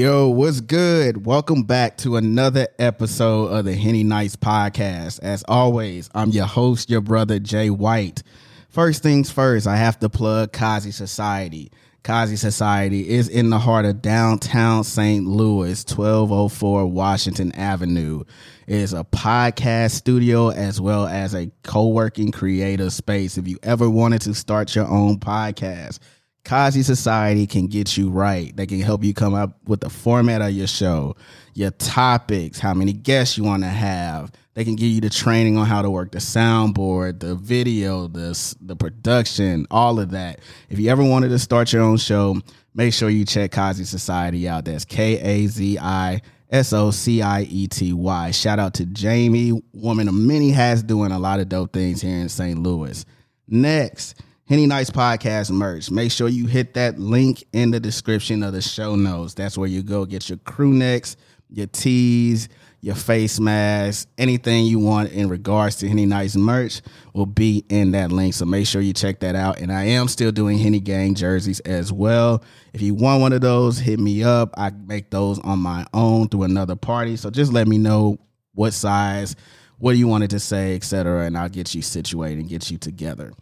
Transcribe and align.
Yo, 0.00 0.28
what's 0.28 0.62
good? 0.62 1.26
Welcome 1.26 1.64
back 1.64 1.98
to 1.98 2.16
another 2.16 2.66
episode 2.78 3.48
of 3.48 3.66
the 3.66 3.74
Henny 3.74 4.02
Nights 4.02 4.34
podcast. 4.34 5.20
As 5.22 5.44
always, 5.46 6.08
I'm 6.14 6.30
your 6.30 6.46
host, 6.46 6.88
your 6.88 7.02
brother 7.02 7.38
Jay 7.38 7.68
White. 7.68 8.22
First 8.70 9.02
things 9.02 9.30
first, 9.30 9.66
I 9.66 9.76
have 9.76 9.98
to 9.98 10.08
plug 10.08 10.52
Kazi 10.54 10.90
Society. 10.90 11.70
Kazi 12.02 12.36
Society 12.36 13.10
is 13.10 13.28
in 13.28 13.50
the 13.50 13.58
heart 13.58 13.84
of 13.84 14.00
downtown 14.00 14.84
St. 14.84 15.26
Louis, 15.26 15.84
1204 15.84 16.86
Washington 16.86 17.52
Avenue. 17.52 18.24
It 18.66 18.76
is 18.76 18.94
a 18.94 19.04
podcast 19.04 19.90
studio 19.90 20.48
as 20.48 20.80
well 20.80 21.06
as 21.08 21.34
a 21.34 21.50
co-working 21.62 22.32
creative 22.32 22.94
space. 22.94 23.36
If 23.36 23.46
you 23.46 23.58
ever 23.62 23.90
wanted 23.90 24.22
to 24.22 24.32
start 24.32 24.74
your 24.74 24.88
own 24.88 25.18
podcast, 25.18 25.98
Kazi 26.44 26.82
Society 26.82 27.46
can 27.46 27.66
get 27.66 27.96
you 27.96 28.10
right. 28.10 28.54
They 28.56 28.66
can 28.66 28.80
help 28.80 29.04
you 29.04 29.14
come 29.14 29.34
up 29.34 29.58
with 29.66 29.80
the 29.80 29.90
format 29.90 30.40
of 30.42 30.50
your 30.50 30.66
show, 30.66 31.16
your 31.54 31.70
topics, 31.72 32.58
how 32.58 32.74
many 32.74 32.92
guests 32.92 33.36
you 33.36 33.44
want 33.44 33.62
to 33.62 33.68
have. 33.68 34.32
They 34.54 34.64
can 34.64 34.74
give 34.74 34.88
you 34.88 35.00
the 35.00 35.10
training 35.10 35.56
on 35.56 35.66
how 35.66 35.82
to 35.82 35.90
work 35.90 36.12
the 36.12 36.18
soundboard, 36.18 37.20
the 37.20 37.34
video, 37.34 38.08
the 38.08 38.56
the 38.60 38.74
production, 38.74 39.66
all 39.70 40.00
of 40.00 40.10
that. 40.10 40.40
If 40.68 40.78
you 40.78 40.90
ever 40.90 41.04
wanted 41.04 41.28
to 41.28 41.38
start 41.38 41.72
your 41.72 41.82
own 41.82 41.98
show, 41.98 42.36
make 42.74 42.92
sure 42.92 43.10
you 43.10 43.24
check 43.24 43.52
Kazi 43.52 43.84
Society 43.84 44.48
out. 44.48 44.64
That's 44.64 44.84
K 44.84 45.20
A 45.20 45.46
Z 45.46 45.78
I 45.78 46.20
S 46.50 46.72
O 46.72 46.90
C 46.90 47.22
I 47.22 47.42
E 47.42 47.68
T 47.68 47.92
Y. 47.92 48.30
Shout 48.32 48.58
out 48.58 48.74
to 48.74 48.86
Jamie, 48.86 49.62
woman 49.72 50.08
of 50.08 50.14
many 50.14 50.50
hats, 50.50 50.82
doing 50.82 51.12
a 51.12 51.18
lot 51.18 51.38
of 51.38 51.48
dope 51.48 51.72
things 51.72 52.02
here 52.02 52.18
in 52.18 52.28
St. 52.28 52.58
Louis. 52.60 53.04
Next. 53.46 54.20
Henny 54.50 54.66
Nights 54.66 54.90
Podcast 54.90 55.52
merch. 55.52 55.92
Make 55.92 56.10
sure 56.10 56.28
you 56.28 56.48
hit 56.48 56.74
that 56.74 56.98
link 56.98 57.44
in 57.52 57.70
the 57.70 57.78
description 57.78 58.42
of 58.42 58.52
the 58.52 58.60
show 58.60 58.96
notes. 58.96 59.34
That's 59.34 59.56
where 59.56 59.68
you 59.68 59.80
go 59.80 60.04
get 60.04 60.28
your 60.28 60.38
crew 60.38 60.72
necks, 60.72 61.16
your 61.50 61.68
tees, 61.68 62.48
your 62.80 62.96
face 62.96 63.38
mask, 63.38 64.08
anything 64.18 64.66
you 64.66 64.80
want 64.80 65.12
in 65.12 65.28
regards 65.28 65.76
to 65.76 65.88
Henny 65.88 66.04
Nights 66.04 66.34
merch 66.34 66.82
will 67.14 67.26
be 67.26 67.64
in 67.68 67.92
that 67.92 68.10
link. 68.10 68.34
So 68.34 68.44
make 68.44 68.66
sure 68.66 68.82
you 68.82 68.92
check 68.92 69.20
that 69.20 69.36
out. 69.36 69.60
And 69.60 69.70
I 69.70 69.84
am 69.84 70.08
still 70.08 70.32
doing 70.32 70.58
Henny 70.58 70.80
Gang 70.80 71.14
jerseys 71.14 71.60
as 71.60 71.92
well. 71.92 72.42
If 72.72 72.82
you 72.82 72.92
want 72.92 73.20
one 73.20 73.32
of 73.32 73.42
those, 73.42 73.78
hit 73.78 74.00
me 74.00 74.24
up. 74.24 74.52
I 74.58 74.70
make 74.70 75.10
those 75.10 75.38
on 75.38 75.60
my 75.60 75.86
own 75.94 76.28
through 76.28 76.42
another 76.42 76.74
party. 76.74 77.14
So 77.14 77.30
just 77.30 77.52
let 77.52 77.68
me 77.68 77.78
know 77.78 78.18
what 78.54 78.72
size, 78.72 79.36
what 79.78 79.96
you 79.96 80.08
wanted 80.08 80.30
to 80.30 80.40
say, 80.40 80.74
etc., 80.74 81.26
and 81.26 81.38
I'll 81.38 81.48
get 81.48 81.72
you 81.72 81.82
situated 81.82 82.40
and 82.40 82.48
get 82.48 82.68
you 82.68 82.78
together. 82.78 83.32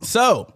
So 0.00 0.52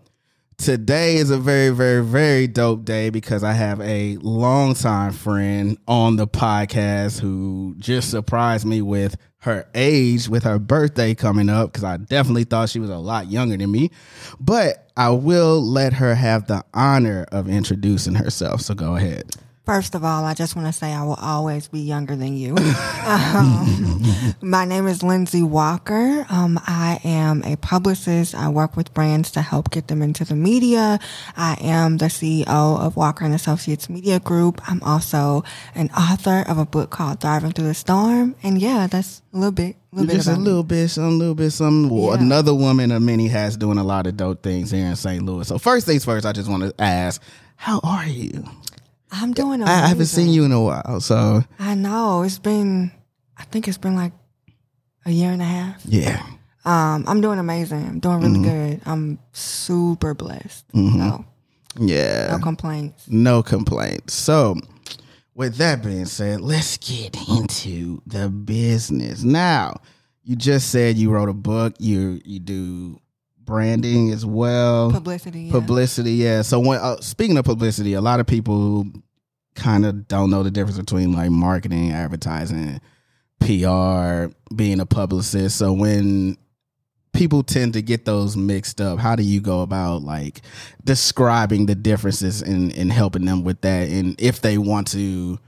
today 0.58 1.16
is 1.16 1.30
a 1.30 1.38
very, 1.38 1.70
very, 1.70 2.04
very 2.04 2.46
dope 2.46 2.84
day 2.84 3.10
because 3.10 3.42
I 3.42 3.52
have 3.52 3.80
a 3.80 4.16
longtime 4.18 5.12
friend 5.12 5.78
on 5.88 6.16
the 6.16 6.26
podcast 6.26 7.20
who 7.20 7.74
just 7.78 8.10
surprised 8.10 8.66
me 8.66 8.82
with 8.82 9.16
her 9.38 9.66
age, 9.74 10.28
with 10.28 10.44
her 10.44 10.58
birthday 10.58 11.14
coming 11.14 11.48
up, 11.48 11.72
because 11.72 11.84
I 11.84 11.96
definitely 11.96 12.44
thought 12.44 12.68
she 12.68 12.78
was 12.78 12.90
a 12.90 12.98
lot 12.98 13.30
younger 13.30 13.56
than 13.56 13.70
me. 13.70 13.90
But 14.38 14.90
I 14.96 15.10
will 15.10 15.62
let 15.62 15.94
her 15.94 16.14
have 16.14 16.46
the 16.46 16.62
honor 16.74 17.26
of 17.32 17.48
introducing 17.48 18.14
herself. 18.14 18.60
So 18.60 18.74
go 18.74 18.96
ahead. 18.96 19.30
First 19.66 19.94
of 19.94 20.02
all, 20.02 20.24
I 20.24 20.34
just 20.34 20.56
want 20.56 20.66
to 20.66 20.72
say 20.72 20.92
I 20.92 21.04
will 21.04 21.18
always 21.20 21.68
be 21.68 21.80
younger 21.80 22.16
than 22.16 22.36
you. 22.36 22.56
um, 23.06 24.34
my 24.40 24.64
name 24.64 24.86
is 24.88 25.02
Lindsey 25.02 25.42
Walker. 25.42 26.26
Um, 26.28 26.58
I 26.66 26.98
am 27.04 27.44
a 27.44 27.56
publicist. 27.56 28.34
I 28.34 28.48
work 28.48 28.74
with 28.76 28.92
brands 28.94 29.30
to 29.32 29.42
help 29.42 29.70
get 29.70 29.88
them 29.88 30.02
into 30.02 30.24
the 30.24 30.34
media. 30.34 30.98
I 31.36 31.56
am 31.60 31.98
the 31.98 32.06
CEO 32.06 32.46
of 32.48 32.96
Walker 32.96 33.24
and 33.24 33.34
Associates 33.34 33.88
Media 33.88 34.18
Group. 34.18 34.60
I'm 34.68 34.82
also 34.82 35.44
an 35.74 35.90
author 35.90 36.42
of 36.48 36.58
a 36.58 36.64
book 36.64 36.90
called 36.90 37.20
Thriving 37.20 37.52
Through 37.52 37.68
the 37.68 37.74
Storm. 37.74 38.34
And 38.42 38.60
yeah, 38.60 38.86
that's 38.86 39.22
a 39.32 39.36
little 39.36 39.52
bit. 39.52 39.76
A 39.92 39.96
little 39.96 40.14
Just 40.14 40.28
a 40.28 40.36
little 40.36 40.62
me. 40.62 40.68
bit, 40.68 40.88
some 40.88 41.18
little 41.18 41.34
bit, 41.34 41.50
some 41.50 41.90
yeah. 41.90 42.14
another 42.14 42.54
woman 42.54 42.90
of 42.92 43.02
many 43.02 43.28
has 43.28 43.56
doing 43.56 43.78
a 43.78 43.84
lot 43.84 44.06
of 44.06 44.16
dope 44.16 44.42
things 44.42 44.70
here 44.70 44.86
in 44.86 44.96
St. 44.96 45.22
Louis. 45.22 45.46
So 45.46 45.58
first 45.58 45.86
things 45.86 46.04
first, 46.04 46.24
I 46.24 46.32
just 46.32 46.48
want 46.48 46.62
to 46.62 46.74
ask, 46.82 47.22
how 47.56 47.80
are 47.82 48.06
you? 48.06 48.42
I'm 49.12 49.32
doing. 49.32 49.62
I 49.62 49.88
haven't 49.88 50.06
seen 50.06 50.30
you 50.30 50.44
in 50.44 50.52
a 50.52 50.62
while, 50.62 51.00
so 51.00 51.42
I 51.58 51.74
know 51.74 52.22
it's 52.22 52.38
been. 52.38 52.92
I 53.36 53.44
think 53.44 53.68
it's 53.68 53.78
been 53.78 53.96
like 53.96 54.12
a 55.06 55.10
year 55.10 55.30
and 55.32 55.42
a 55.42 55.46
half. 55.46 55.82
Yeah. 55.84 56.22
Um, 56.64 57.04
I'm 57.08 57.20
doing 57.20 57.38
amazing. 57.38 57.86
I'm 57.86 58.00
doing 58.00 58.20
really 58.20 58.38
mm-hmm. 58.38 58.70
good. 58.70 58.80
I'm 58.84 59.18
super 59.32 60.14
blessed. 60.14 60.68
Mm-hmm. 60.68 61.00
So, 61.00 61.24
yeah. 61.78 62.28
No 62.32 62.38
complaints. 62.38 63.08
No 63.08 63.42
complaints. 63.42 64.12
So, 64.12 64.56
with 65.34 65.56
that 65.56 65.82
being 65.82 66.04
said, 66.04 66.42
let's 66.42 66.76
get 66.76 67.16
into 67.28 68.02
the 68.06 68.28
business. 68.28 69.22
Now, 69.22 69.80
you 70.22 70.36
just 70.36 70.70
said 70.70 70.96
you 70.96 71.10
wrote 71.10 71.30
a 71.30 71.34
book. 71.34 71.74
You 71.78 72.20
you 72.24 72.38
do 72.38 73.00
branding 73.50 74.12
as 74.12 74.24
well. 74.24 74.92
Publicity. 74.92 75.40
Yeah. 75.42 75.52
Publicity, 75.52 76.12
yeah. 76.12 76.42
So 76.42 76.60
when 76.60 76.78
uh, 76.78 77.00
speaking 77.00 77.36
of 77.36 77.44
publicity, 77.44 77.94
a 77.94 78.00
lot 78.00 78.20
of 78.20 78.26
people 78.28 78.86
kind 79.56 79.84
of 79.84 80.06
don't 80.06 80.30
know 80.30 80.44
the 80.44 80.52
difference 80.52 80.78
between 80.78 81.12
like 81.12 81.30
marketing, 81.30 81.90
advertising, 81.90 82.80
PR, 83.40 84.32
being 84.54 84.78
a 84.78 84.86
publicist. 84.86 85.58
So 85.58 85.72
when 85.72 86.38
people 87.12 87.42
tend 87.42 87.72
to 87.72 87.82
get 87.82 88.04
those 88.04 88.36
mixed 88.36 88.80
up, 88.80 89.00
how 89.00 89.16
do 89.16 89.24
you 89.24 89.40
go 89.40 89.62
about 89.62 90.02
like 90.02 90.42
describing 90.84 91.66
the 91.66 91.74
differences 91.74 92.42
and, 92.42 92.72
and 92.76 92.92
helping 92.92 93.24
them 93.24 93.42
with 93.42 93.62
that? 93.62 93.88
And 93.88 94.14
if 94.20 94.42
they 94.42 94.58
want 94.58 94.86
to 94.92 95.40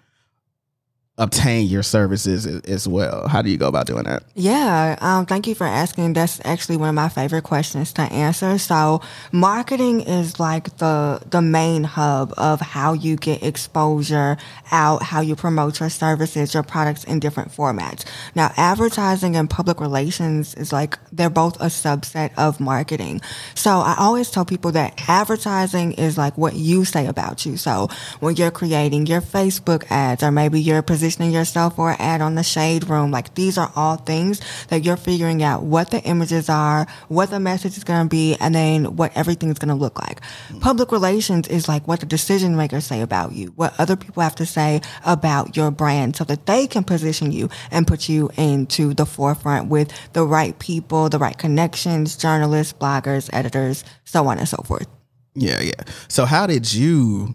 obtain 1.18 1.66
your 1.66 1.82
services 1.82 2.46
as 2.46 2.88
well? 2.88 3.28
How 3.28 3.42
do 3.42 3.50
you 3.50 3.58
go 3.58 3.68
about 3.68 3.86
doing 3.86 4.04
that? 4.04 4.22
Yeah, 4.34 4.96
um, 5.00 5.26
thank 5.26 5.46
you 5.46 5.54
for 5.54 5.66
asking. 5.66 6.14
That's 6.14 6.40
actually 6.44 6.78
one 6.78 6.88
of 6.88 6.94
my 6.94 7.10
favorite 7.10 7.44
questions 7.44 7.92
to 7.94 8.02
answer. 8.02 8.56
So, 8.56 9.02
marketing 9.30 10.00
is 10.00 10.40
like 10.40 10.78
the 10.78 11.20
the 11.28 11.42
main 11.42 11.84
hub 11.84 12.32
of 12.38 12.60
how 12.60 12.94
you 12.94 13.16
get 13.16 13.42
exposure 13.42 14.38
out, 14.70 15.02
how 15.02 15.20
you 15.20 15.36
promote 15.36 15.80
your 15.80 15.90
services, 15.90 16.54
your 16.54 16.62
products 16.62 17.04
in 17.04 17.20
different 17.20 17.52
formats. 17.52 18.06
Now, 18.34 18.50
advertising 18.56 19.36
and 19.36 19.50
public 19.50 19.80
relations 19.80 20.54
is 20.54 20.72
like 20.72 20.98
they're 21.12 21.28
both 21.28 21.56
a 21.60 21.66
subset 21.66 22.30
of 22.38 22.58
marketing. 22.58 23.20
So, 23.54 23.70
I 23.70 23.96
always 23.98 24.30
tell 24.30 24.46
people 24.46 24.72
that 24.72 24.98
advertising 25.08 25.92
is 25.92 26.16
like 26.16 26.38
what 26.38 26.54
you 26.54 26.86
say 26.86 27.06
about 27.06 27.44
you. 27.44 27.58
So, 27.58 27.88
when 28.20 28.36
you're 28.36 28.50
creating 28.50 29.06
your 29.06 29.20
Facebook 29.20 29.84
ads 29.90 30.22
or 30.22 30.32
maybe 30.32 30.58
you're 30.58 30.80
positioning 31.02 31.32
yourself 31.32 31.74
for 31.74 31.90
an 31.90 31.96
ad 31.98 32.20
on 32.20 32.36
the 32.36 32.44
shade 32.44 32.88
room. 32.88 33.10
Like 33.10 33.34
these 33.34 33.58
are 33.58 33.72
all 33.74 33.96
things 33.96 34.40
that 34.68 34.84
you're 34.84 34.96
figuring 34.96 35.42
out 35.42 35.64
what 35.64 35.90
the 35.90 36.00
images 36.02 36.48
are, 36.48 36.86
what 37.08 37.28
the 37.30 37.40
message 37.40 37.76
is 37.76 37.82
going 37.82 38.04
to 38.04 38.08
be, 38.08 38.36
and 38.38 38.54
then 38.54 38.94
what 38.94 39.10
everything 39.16 39.50
is 39.50 39.58
going 39.58 39.70
to 39.70 39.74
look 39.74 39.98
like. 39.98 40.20
Public 40.60 40.92
relations 40.92 41.48
is 41.48 41.66
like 41.66 41.88
what 41.88 41.98
the 41.98 42.06
decision 42.06 42.56
makers 42.56 42.86
say 42.86 43.00
about 43.00 43.32
you, 43.32 43.48
what 43.56 43.74
other 43.80 43.96
people 43.96 44.22
have 44.22 44.36
to 44.36 44.46
say 44.46 44.80
about 45.04 45.56
your 45.56 45.72
brand 45.72 46.14
so 46.14 46.22
that 46.22 46.46
they 46.46 46.68
can 46.68 46.84
position 46.84 47.32
you 47.32 47.50
and 47.72 47.84
put 47.84 48.08
you 48.08 48.30
into 48.36 48.94
the 48.94 49.04
forefront 49.04 49.68
with 49.68 49.90
the 50.12 50.24
right 50.24 50.56
people, 50.60 51.08
the 51.08 51.18
right 51.18 51.36
connections, 51.36 52.16
journalists, 52.16 52.72
bloggers, 52.72 53.28
editors, 53.32 53.82
so 54.04 54.28
on 54.28 54.38
and 54.38 54.48
so 54.48 54.58
forth. 54.58 54.86
Yeah, 55.34 55.60
yeah. 55.60 55.82
So 56.06 56.26
how 56.26 56.46
did 56.46 56.72
you 56.72 57.34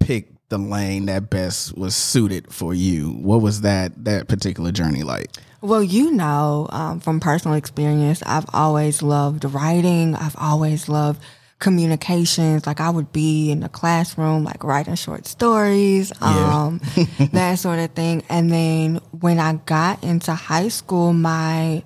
pick 0.00 0.39
the 0.50 0.58
lane 0.58 1.06
that 1.06 1.30
best 1.30 1.76
was 1.76 1.96
suited 1.96 2.52
for 2.52 2.74
you. 2.74 3.12
What 3.12 3.40
was 3.40 3.62
that 3.62 4.04
that 4.04 4.28
particular 4.28 4.70
journey 4.70 5.02
like? 5.02 5.30
Well, 5.62 5.82
you 5.82 6.10
know, 6.10 6.68
um, 6.70 7.00
from 7.00 7.20
personal 7.20 7.56
experience, 7.56 8.22
I've 8.24 8.46
always 8.52 9.02
loved 9.02 9.44
writing. 9.44 10.14
I've 10.14 10.36
always 10.38 10.88
loved 10.88 11.22
communications. 11.58 12.66
Like 12.66 12.80
I 12.80 12.90
would 12.90 13.12
be 13.12 13.50
in 13.50 13.60
the 13.60 13.68
classroom, 13.68 14.42
like 14.42 14.64
writing 14.64 14.96
short 14.96 15.26
stories, 15.26 16.12
um, 16.20 16.80
yeah. 16.96 17.26
that 17.32 17.58
sort 17.58 17.78
of 17.78 17.92
thing. 17.92 18.24
And 18.28 18.50
then 18.50 18.96
when 19.12 19.38
I 19.38 19.54
got 19.54 20.02
into 20.02 20.34
high 20.34 20.68
school, 20.68 21.12
my, 21.12 21.84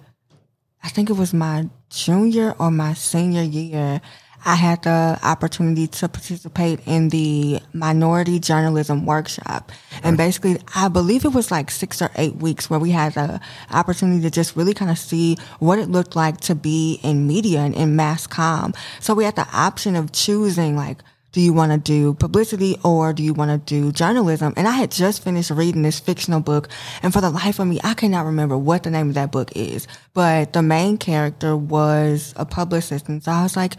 I 0.83 0.89
think 0.89 1.11
it 1.11 1.15
was 1.15 1.35
my 1.35 1.69
junior 1.91 2.55
or 2.59 2.71
my 2.71 2.95
senior 2.95 3.43
year, 3.43 4.01
I 4.45 4.55
had 4.57 4.83
the 4.83 5.19
opportunity 5.23 5.87
to 5.87 6.09
participate 6.09 6.81
in 6.87 7.09
the 7.09 7.61
minority 7.73 8.39
journalism 8.39 9.07
workshop. 9.07 9.73
And 10.03 10.17
basically, 10.17 10.59
I 10.75 10.89
believe 10.89 11.25
it 11.25 11.33
was 11.33 11.51
like 11.51 11.71
six 11.71 12.03
or 12.03 12.11
eight 12.17 12.37
weeks 12.37 12.69
where 12.69 12.81
we 12.81 12.91
had 12.91 13.15
the 13.15 13.41
opportunity 13.71 14.23
to 14.23 14.31
just 14.31 14.57
really 14.57 14.75
kind 14.75 14.91
of 14.91 14.99
see 14.99 15.37
what 15.59 15.79
it 15.79 15.89
looked 15.89 16.15
like 16.15 16.41
to 16.43 16.55
be 16.55 17.01
in 17.03 17.27
media 17.27 17.61
and 17.61 17.75
in 17.75 17.97
mass 17.97 18.27
comm. 18.27 18.77
So 19.01 19.15
we 19.15 19.25
had 19.25 19.37
the 19.37 19.49
option 19.53 19.97
of 19.97 20.13
choosing 20.13 20.77
like, 20.77 20.99
do 21.35 21.41
you 21.41 21.53
want 21.53 21.73
to 21.73 21.79
do 21.79 22.15
publicity 22.15 22.77
or 22.85 23.13
do 23.13 23.21
you 23.25 23.35
want 23.35 23.51
to 23.51 23.59
do 23.59 23.91
journalism? 23.91 24.55
And 24.57 24.69
I 24.69 24.71
had 24.71 24.93
just 24.93 25.25
finished 25.25 25.51
reading 25.51 25.83
this 25.83 25.99
fictional 25.99 26.39
book. 26.39 26.69
And 27.03 27.13
for 27.13 27.21
the 27.21 27.29
life 27.29 27.59
of 27.59 27.67
me, 27.67 27.81
I 27.83 27.95
cannot 27.95 28.25
remember 28.25 28.57
what 28.57 28.85
the 28.85 28.91
name 28.91 29.09
of 29.09 29.15
that 29.17 29.33
book 29.33 29.51
is, 29.57 29.89
but 30.13 30.53
the 30.53 30.63
main 30.63 30.97
character 30.97 31.57
was 31.57 32.35
a 32.37 32.45
publicist. 32.45 33.09
And 33.09 33.21
so 33.21 33.33
I 33.33 33.43
was 33.43 33.57
like, 33.57 33.75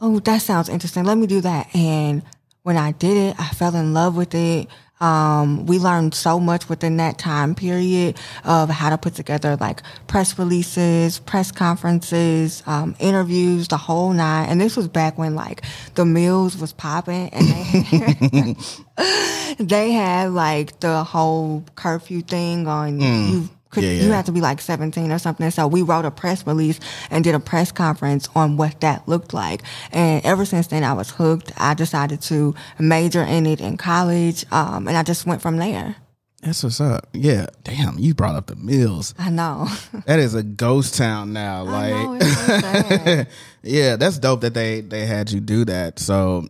oh, 0.00 0.18
that 0.20 0.42
sounds 0.42 0.68
interesting. 0.68 1.04
Let 1.04 1.18
me 1.18 1.26
do 1.26 1.40
that. 1.40 1.74
And 1.74 2.22
when 2.62 2.76
I 2.76 2.92
did 2.92 3.16
it, 3.16 3.36
I 3.38 3.48
fell 3.48 3.74
in 3.74 3.94
love 3.94 4.16
with 4.16 4.34
it. 4.34 4.68
Um, 4.98 5.66
we 5.66 5.78
learned 5.78 6.14
so 6.14 6.40
much 6.40 6.70
within 6.70 6.96
that 6.96 7.18
time 7.18 7.54
period 7.54 8.18
of 8.44 8.70
how 8.70 8.88
to 8.88 8.96
put 8.96 9.14
together 9.14 9.54
like 9.56 9.82
press 10.06 10.38
releases, 10.38 11.18
press 11.18 11.52
conferences, 11.52 12.62
um, 12.66 12.96
interviews, 12.98 13.68
the 13.68 13.76
whole 13.76 14.12
nine. 14.14 14.48
And 14.48 14.58
this 14.58 14.74
was 14.74 14.88
back 14.88 15.18
when 15.18 15.34
like 15.34 15.62
the 15.96 16.06
mills 16.06 16.56
was 16.56 16.72
popping 16.72 17.28
and 17.28 17.46
they 17.46 17.62
had, 17.82 19.58
they 19.58 19.92
had 19.92 20.32
like 20.32 20.80
the 20.80 21.04
whole 21.04 21.62
curfew 21.74 22.22
thing 22.22 22.66
on 22.66 22.98
you 22.98 23.50
could 23.70 23.82
Yeah, 23.84 23.90
you 23.90 24.08
yeah. 24.08 24.16
had 24.16 24.26
to 24.26 24.32
be 24.32 24.40
like 24.40 24.60
17 24.60 25.10
or 25.10 25.18
something. 25.18 25.50
So 25.50 25.66
we 25.66 25.82
wrote 25.82 26.04
a 26.04 26.10
press 26.10 26.46
release 26.46 26.80
and 27.10 27.24
did 27.24 27.34
a 27.34 27.40
press 27.40 27.72
conference 27.72 28.28
on 28.34 28.56
what 28.56 28.80
that 28.80 29.06
looked 29.08 29.34
like. 29.34 29.62
And 29.92 30.24
ever 30.24 30.44
since 30.44 30.68
then, 30.68 30.84
I 30.84 30.92
was 30.92 31.10
hooked. 31.10 31.52
I 31.56 31.74
decided 31.74 32.20
to 32.22 32.54
major 32.78 33.22
in 33.22 33.46
it 33.46 33.60
in 33.60 33.76
college, 33.76 34.44
um, 34.52 34.88
and 34.88 34.96
I 34.96 35.02
just 35.02 35.26
went 35.26 35.42
from 35.42 35.56
there. 35.56 35.96
That's 36.42 36.62
what's 36.62 36.80
up. 36.80 37.08
Yeah. 37.12 37.46
Damn, 37.64 37.98
you 37.98 38.14
brought 38.14 38.36
up 38.36 38.46
the 38.46 38.56
mills. 38.56 39.14
I 39.18 39.30
know. 39.30 39.66
That 40.06 40.20
is 40.20 40.34
a 40.34 40.42
ghost 40.44 40.94
town 40.94 41.32
now. 41.32 41.64
Like 41.64 41.92
I 41.92 42.02
know 42.04 42.14
it's 42.14 42.36
so 42.36 42.46
sad. 42.60 43.28
yeah, 43.62 43.96
that's 43.96 44.18
dope 44.18 44.42
that 44.42 44.54
they 44.54 44.80
they 44.82 45.06
had 45.06 45.30
you 45.32 45.40
do 45.40 45.64
that. 45.64 45.98
So 45.98 46.46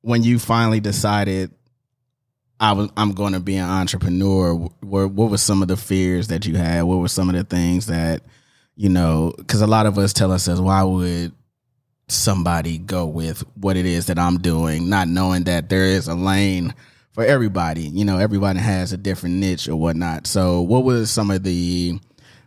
when 0.00 0.22
you 0.24 0.38
finally 0.40 0.80
decided 0.80 1.52
I 2.60 2.72
was 2.72 2.90
I'm 2.96 3.12
going 3.12 3.34
to 3.34 3.40
be 3.40 3.56
an 3.56 3.68
entrepreneur, 3.68 4.54
what 4.54 5.10
what 5.12 5.30
were 5.30 5.38
some 5.38 5.62
of 5.62 5.68
the 5.68 5.76
fears 5.76 6.28
that 6.28 6.46
you 6.46 6.56
had? 6.56 6.82
What 6.82 6.98
were 6.98 7.08
some 7.08 7.28
of 7.28 7.34
the 7.34 7.44
things 7.44 7.86
that 7.86 8.22
you 8.74 8.88
know? 8.88 9.32
Because 9.36 9.60
a 9.60 9.66
lot 9.66 9.86
of 9.86 9.98
us 9.98 10.12
tell 10.12 10.32
ourselves, 10.32 10.60
why 10.60 10.82
would 10.82 11.32
somebody 12.08 12.78
go 12.78 13.06
with 13.06 13.40
what 13.54 13.76
it 13.76 13.86
is 13.86 14.06
that 14.06 14.18
I'm 14.18 14.38
doing, 14.38 14.88
not 14.88 15.08
knowing 15.08 15.44
that 15.44 15.68
there 15.68 15.84
is 15.84 16.08
a 16.08 16.14
lane 16.14 16.74
for 17.12 17.24
everybody. 17.24 17.82
You 17.82 18.04
know, 18.04 18.18
everybody 18.18 18.58
has 18.58 18.92
a 18.92 18.96
different 18.96 19.36
niche 19.36 19.68
or 19.68 19.76
whatnot. 19.76 20.26
So, 20.26 20.60
what 20.62 20.84
was 20.84 21.10
some 21.10 21.30
of 21.30 21.42
the 21.42 21.98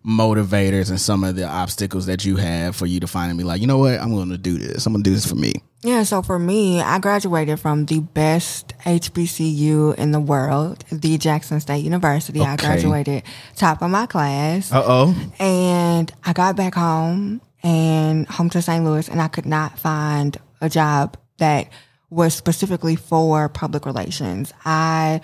motivators 0.05 0.89
and 0.89 0.99
some 0.99 1.23
of 1.23 1.35
the 1.35 1.45
obstacles 1.45 2.07
that 2.07 2.25
you 2.25 2.35
have 2.37 2.75
for 2.75 2.85
you 2.85 2.99
to 2.99 3.07
finally 3.07 3.37
be 3.37 3.43
like, 3.43 3.61
you 3.61 3.67
know 3.67 3.77
what, 3.77 3.99
I'm 3.99 4.13
going 4.13 4.29
to 4.29 4.37
do 4.37 4.57
this. 4.57 4.85
I'm 4.85 4.93
going 4.93 5.03
to 5.03 5.09
do 5.09 5.13
this 5.13 5.27
for 5.27 5.35
me. 5.35 5.53
Yeah, 5.83 6.03
so 6.03 6.21
for 6.21 6.37
me, 6.37 6.81
I 6.81 6.99
graduated 6.99 7.59
from 7.59 7.85
the 7.85 7.99
best 8.01 8.73
HBCU 8.85 9.95
in 9.95 10.11
the 10.11 10.19
world, 10.19 10.85
the 10.91 11.17
Jackson 11.17 11.59
State 11.59 11.83
University. 11.83 12.41
I 12.41 12.55
graduated 12.55 13.23
top 13.55 13.81
of 13.81 13.89
my 13.89 14.05
class. 14.05 14.71
Uh 14.71 14.83
oh. 14.85 15.31
And 15.39 16.11
I 16.23 16.33
got 16.33 16.55
back 16.55 16.75
home 16.75 17.41
and 17.63 18.27
home 18.27 18.49
to 18.51 18.61
St. 18.61 18.83
Louis, 18.83 19.07
and 19.09 19.21
I 19.21 19.27
could 19.27 19.47
not 19.47 19.79
find 19.79 20.37
a 20.61 20.69
job 20.69 21.17
that 21.37 21.69
was 22.11 22.35
specifically 22.35 22.95
for 22.95 23.49
public 23.49 23.85
relations. 23.85 24.53
I 24.63 25.21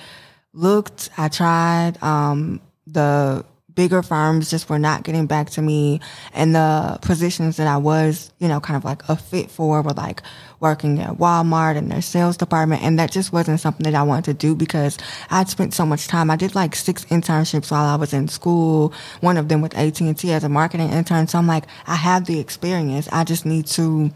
looked, 0.53 1.09
I 1.18 1.27
tried, 1.27 2.01
um, 2.01 2.62
the 2.88 3.45
bigger 3.77 4.01
firms 4.01 4.50
just 4.50 4.69
were 4.69 4.79
not 4.79 5.03
getting 5.03 5.27
back 5.27 5.51
to 5.51 5.62
me. 5.62 6.01
And 6.33 6.56
the 6.56 6.97
positions 7.03 7.57
that 7.57 7.68
I 7.68 7.77
was, 7.77 8.33
you 8.39 8.47
know, 8.47 8.59
kind 8.59 8.75
of 8.75 8.83
like 8.83 9.07
a 9.07 9.15
fit 9.15 9.51
for 9.51 9.83
were 9.83 9.94
like 9.94 10.24
working 10.59 11.00
at 11.00 11.12
Walmart 11.12 11.77
in 11.77 11.88
their 11.88 12.01
sales 12.01 12.35
department. 12.35 12.81
And 12.81 12.97
that 12.97 13.12
just 13.12 13.31
wasn't 13.31 13.59
something 13.59 13.83
that 13.83 13.94
I 13.94 14.01
wanted 14.01 14.25
to 14.25 14.33
do 14.33 14.56
because 14.56 14.97
I'd 15.29 15.47
spent 15.47 15.75
so 15.75 15.85
much 15.85 16.07
time. 16.07 16.31
I 16.31 16.35
did 16.35 16.56
like 16.56 16.75
six 16.75 17.06
internships 17.06 17.69
while 17.69 17.85
I 17.85 17.95
was 17.95 18.13
in 18.13 18.27
school, 18.27 18.94
one 19.21 19.38
of 19.38 19.47
them 19.47 19.62
with 19.62 19.77
AT&T 19.77 20.31
as 20.31 20.44
a 20.44 20.50
marketing 20.50 20.89
intern. 20.89 21.27
So 21.27 21.38
I'm 21.38 21.47
like, 21.47 21.65
I 21.85 21.95
have 21.95 22.25
the 22.25 22.39
experience. 22.39 23.07
I 23.12 23.24
just 23.25 23.45
need 23.45 23.68
to 23.68 24.12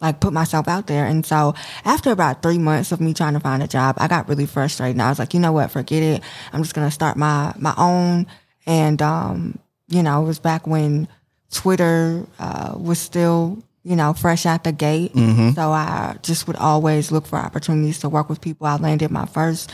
like 0.00 0.20
put 0.20 0.32
myself 0.32 0.68
out 0.68 0.86
there. 0.86 1.04
And 1.04 1.24
so 1.24 1.54
after 1.84 2.12
about 2.12 2.42
three 2.42 2.58
months 2.58 2.92
of 2.92 3.00
me 3.02 3.12
trying 3.12 3.34
to 3.34 3.40
find 3.40 3.62
a 3.62 3.68
job, 3.68 3.96
I 3.98 4.08
got 4.08 4.26
really 4.26 4.46
frustrated. 4.46 4.96
And 4.96 5.02
I 5.02 5.10
was 5.10 5.18
like, 5.18 5.34
you 5.34 5.40
know 5.40 5.52
what, 5.52 5.70
forget 5.70 6.02
it. 6.02 6.22
I'm 6.54 6.62
just 6.62 6.74
gonna 6.74 6.90
start 6.90 7.18
my 7.18 7.52
my 7.58 7.74
own. 7.76 8.26
And 8.66 9.00
um, 9.02 9.58
you 9.88 10.02
know, 10.02 10.22
it 10.22 10.26
was 10.26 10.38
back 10.38 10.66
when 10.66 11.08
Twitter 11.50 12.26
uh, 12.38 12.74
was 12.76 12.98
still 12.98 13.62
you 13.84 13.96
know 13.96 14.12
fresh 14.12 14.46
out 14.46 14.64
the 14.64 14.72
gate. 14.72 15.12
So 15.54 15.70
I 15.70 16.16
just 16.22 16.46
would 16.46 16.56
always 16.56 17.12
look 17.12 17.26
for 17.26 17.36
opportunities 17.38 18.00
to 18.00 18.08
work 18.08 18.28
with 18.28 18.40
people. 18.40 18.66
I 18.66 18.76
landed 18.76 19.10
my 19.10 19.26
first 19.26 19.70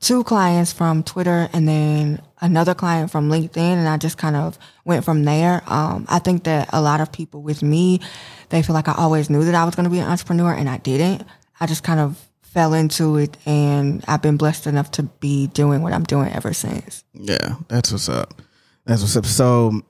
two 0.00 0.22
clients 0.22 0.70
from 0.70 1.02
Twitter 1.02 1.48
and 1.54 1.66
then 1.66 2.20
another 2.42 2.74
client 2.74 3.10
from 3.10 3.30
LinkedIn. 3.30 3.56
And 3.56 3.88
I 3.88 3.96
just 3.96 4.18
kind 4.18 4.36
of 4.36 4.58
went 4.84 5.02
from 5.02 5.24
there. 5.24 5.62
Um, 5.66 6.04
I 6.10 6.18
think 6.18 6.44
that 6.44 6.68
a 6.74 6.82
lot 6.82 7.00
of 7.00 7.10
people 7.10 7.40
with 7.40 7.62
me, 7.62 8.00
they 8.50 8.62
feel 8.62 8.74
like 8.74 8.86
I 8.86 8.94
always 8.98 9.30
knew 9.30 9.44
that 9.44 9.54
I 9.54 9.64
was 9.64 9.74
going 9.74 9.84
to 9.84 9.90
be 9.90 10.00
an 10.00 10.08
entrepreneur 10.08 10.52
and 10.52 10.68
I 10.68 10.76
didn't. 10.76 11.26
I 11.58 11.66
just 11.66 11.84
kind 11.84 12.00
of 12.00 12.20
fell 12.54 12.72
into 12.72 13.16
it 13.16 13.36
and 13.44 14.04
I've 14.06 14.22
been 14.22 14.36
blessed 14.36 14.68
enough 14.68 14.92
to 14.92 15.02
be 15.02 15.48
doing 15.48 15.82
what 15.82 15.92
I'm 15.92 16.04
doing 16.04 16.32
ever 16.32 16.54
since. 16.54 17.04
Yeah, 17.12 17.56
that's 17.66 17.90
what's 17.90 18.08
up. 18.08 18.40
That's 18.86 19.02
what's 19.02 19.16
up. 19.16 19.26
So 19.26 19.82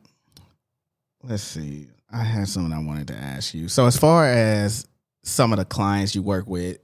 let's 1.23 1.43
see. 1.43 1.89
I 2.11 2.25
had 2.25 2.49
something 2.49 2.73
I 2.73 2.79
wanted 2.83 3.09
to 3.09 3.17
ask 3.17 3.53
you. 3.53 3.69
So 3.69 3.87
as 3.87 3.99
far 3.99 4.27
as 4.27 4.89
some 5.23 5.53
of 5.53 5.59
the 5.59 5.67
clients 5.67 6.15
you 6.15 6.23
work 6.23 6.47
with, 6.47 6.79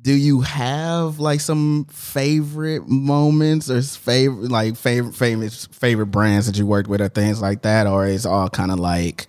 do 0.00 0.14
you 0.14 0.40
have 0.40 1.18
like 1.18 1.40
some 1.40 1.86
favorite 1.90 2.88
moments 2.88 3.68
or 3.68 3.82
favorite 3.82 4.50
like 4.50 4.76
favorite 4.76 5.14
famous 5.14 5.66
favorite 5.66 6.06
brands 6.06 6.46
that 6.46 6.56
you 6.56 6.66
worked 6.66 6.88
with 6.88 7.02
or 7.02 7.08
things 7.08 7.42
like 7.42 7.62
that, 7.62 7.86
or 7.86 8.06
is 8.06 8.24
all 8.24 8.48
kind 8.48 8.70
of 8.70 8.78
like 8.78 9.26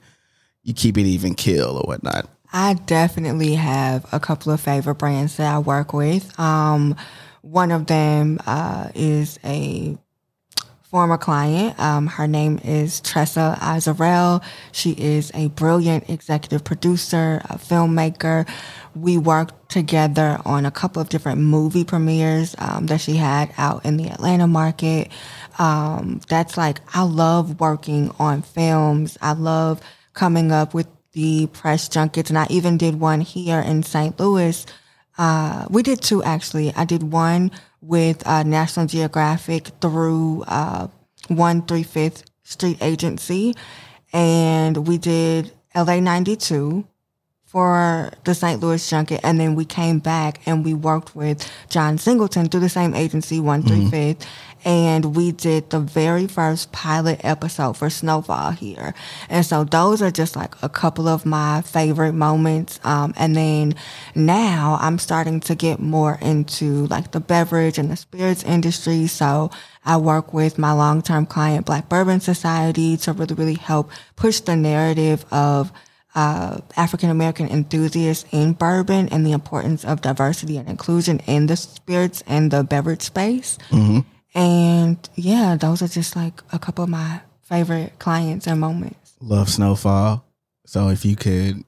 you 0.64 0.74
keep 0.74 0.98
it 0.98 1.06
even 1.06 1.34
kill 1.34 1.78
or 1.78 1.84
whatnot? 1.84 2.30
I 2.52 2.76
definitely 2.76 3.56
have 3.56 4.06
a 4.14 4.20
couple 4.20 4.52
of 4.52 4.62
favorite 4.62 4.96
brands 4.96 5.38
that 5.38 5.54
I 5.54 5.60
work 5.60 5.94
with. 5.94 6.38
Um, 6.40 6.96
one 7.42 7.72
of 7.72 7.88
them 7.88 8.40
uh, 8.46 8.90
is 8.96 9.40
a 9.44 9.98
former 10.84 11.18
client. 11.18 11.78
Um, 11.80 12.08
her 12.08 12.28
name 12.28 12.60
is 12.64 13.02
Tressa 13.02 13.58
Azarel. 13.60 14.42
She 14.72 14.92
is 14.92 15.32
a 15.34 15.50
brilliant 15.50 16.10
executive 16.10 16.64
producer, 16.64 17.42
a 17.50 17.58
filmmaker. 17.58 18.48
We 18.96 19.18
worked 19.18 19.70
together 19.70 20.40
on 20.46 20.66
a 20.66 20.72
couple 20.72 21.02
of 21.02 21.10
different 21.10 21.42
movie 21.42 21.84
premieres 21.84 22.56
um, 22.58 22.86
that 22.88 23.02
she 23.02 23.18
had 23.18 23.54
out 23.58 23.86
in 23.86 23.98
the 23.98 24.08
Atlanta 24.08 24.48
market. 24.48 25.10
Um, 25.60 26.22
that's 26.30 26.56
like, 26.56 26.80
I 26.96 27.04
love 27.04 27.60
working 27.60 28.12
on 28.18 28.42
films. 28.42 29.18
I 29.22 29.34
love 29.34 29.82
coming 30.14 30.52
up 30.54 30.74
with 30.74 30.88
the 31.18 31.48
press 31.48 31.90
junkets, 31.90 32.30
and 32.30 32.38
I 32.38 32.46
even 32.52 32.78
did 32.78 33.00
one 33.00 33.22
here 33.22 33.60
in 33.60 33.82
St. 33.82 34.20
Louis. 34.20 34.64
Uh, 35.18 35.66
we 35.68 35.82
did 35.82 36.00
two 36.00 36.22
actually. 36.22 36.72
I 36.76 36.86
did 36.86 37.02
one 37.02 37.50
with 37.82 38.26
uh, 38.28 38.44
National 38.44 38.86
Geographic 38.86 39.70
through 39.82 40.44
uh, 40.48 40.90
One 41.28 41.64
Three 41.64 41.82
Fifth 41.82 42.24
Street 42.44 42.78
Agency, 42.82 43.56
and 44.14 44.88
we 44.88 45.00
did 45.00 45.52
LA 45.74 46.00
ninety 46.00 46.36
two 46.36 46.88
for 47.46 48.12
the 48.26 48.36
St. 48.36 48.62
Louis 48.62 48.88
junket, 48.88 49.22
and 49.24 49.40
then 49.40 49.56
we 49.56 49.66
came 49.66 49.98
back 49.98 50.46
and 50.46 50.64
we 50.64 50.76
worked 50.76 51.16
with 51.16 51.52
John 51.70 51.98
Singleton 51.98 52.48
through 52.48 52.60
the 52.60 52.70
same 52.70 52.94
agency, 52.94 53.40
One 53.40 53.64
Three 53.64 53.90
Fifth, 53.90 54.28
and 54.64 55.16
we 55.16 55.32
did 55.32 55.70
the 55.70 55.80
very 55.80 56.28
first 56.28 56.72
pilot 56.72 57.22
episode 57.24 57.78
for 57.78 57.90
Snowfall 57.90 58.52
here. 58.52 58.94
And 59.30 59.46
so 59.46 59.64
those 59.64 60.02
are 60.02 60.12
just 60.12 60.36
like 60.36 60.56
a 60.62 60.70
couple 60.70 61.08
of 61.08 61.26
my 61.26 61.62
favorite 61.62 62.14
moments. 62.14 62.80
Um, 62.84 63.14
and 63.18 63.36
then 63.36 63.76
now 64.16 64.78
I'm 64.82 65.00
starting 65.00 65.40
to 65.42 65.56
get 65.56 65.80
more 65.80 66.18
into 66.22 66.88
like 66.88 67.12
the 67.12 67.20
beverage 67.20 67.78
and 67.78 67.90
the 67.90 67.98
spirits 67.98 68.44
industry. 68.44 69.08
So 69.08 69.52
I 69.86 69.98
work 69.98 70.34
with 70.34 70.58
my 70.58 70.74
long-term 70.74 71.28
client, 71.28 71.66
Black 71.66 71.88
Bourbon 71.90 72.20
Society, 72.20 72.98
to 72.98 73.14
really, 73.14 73.36
really 73.36 73.56
help 73.56 73.90
push 74.16 74.40
the 74.42 74.56
narrative 74.56 75.26
of 75.32 75.72
uh, 76.18 76.58
African 76.76 77.12
American 77.12 77.48
enthusiasts 77.48 78.26
in 78.32 78.54
bourbon 78.54 79.08
and 79.10 79.26
the 79.26 79.32
importance 79.32 79.86
of 79.86 80.02
diversity 80.02 80.58
and 80.58 80.68
inclusion 80.68 81.20
in 81.28 81.46
the 81.46 81.56
spirits 81.56 82.24
and 82.26 82.50
the 82.50 82.64
beverage 82.64 83.04
space. 83.04 83.60
And 84.34 84.98
yeah, 85.16 85.56
those 85.56 85.82
are 85.82 85.88
just 85.88 86.16
like 86.16 86.42
a 86.52 86.60
couple 86.60 86.84
of 86.84 86.90
my 86.90 87.22
favorite 87.44 87.98
clients 88.00 88.48
and 88.48 88.60
moments. 88.60 89.14
Love 89.22 89.50
Snowfall. 89.50 90.24
So 90.66 90.90
if 90.90 91.06
you 91.06 91.16
could, 91.16 91.64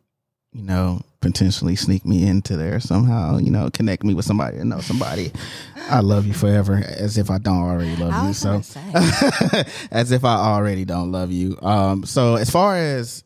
you 0.52 0.64
know, 0.64 1.02
potentially 1.22 1.76
sneak 1.76 2.06
me 2.06 2.26
into 2.28 2.56
there 2.56 2.80
somehow, 2.80 3.38
you 3.38 3.52
know, 3.52 3.70
connect 3.70 4.04
me 4.04 4.14
with 4.14 4.26
somebody 4.26 4.58
and 4.58 4.70
know 4.70 4.80
somebody. 4.80 5.32
I 5.90 6.00
love 6.02 6.26
you 6.26 6.34
forever, 6.34 6.76
as 6.86 7.18
if 7.18 7.30
I 7.30 7.38
don't 7.40 7.58
already 7.62 7.96
love 7.96 8.28
you. 8.28 8.34
So 8.34 8.62
as 9.92 10.12
if 10.12 10.24
I 10.24 10.36
already 10.36 10.86
don't 10.86 11.12
love 11.12 11.32
you. 11.32 11.58
Um, 11.62 12.06
so 12.06 12.36
as 12.36 12.50
far 12.50 12.76
as 12.78 13.24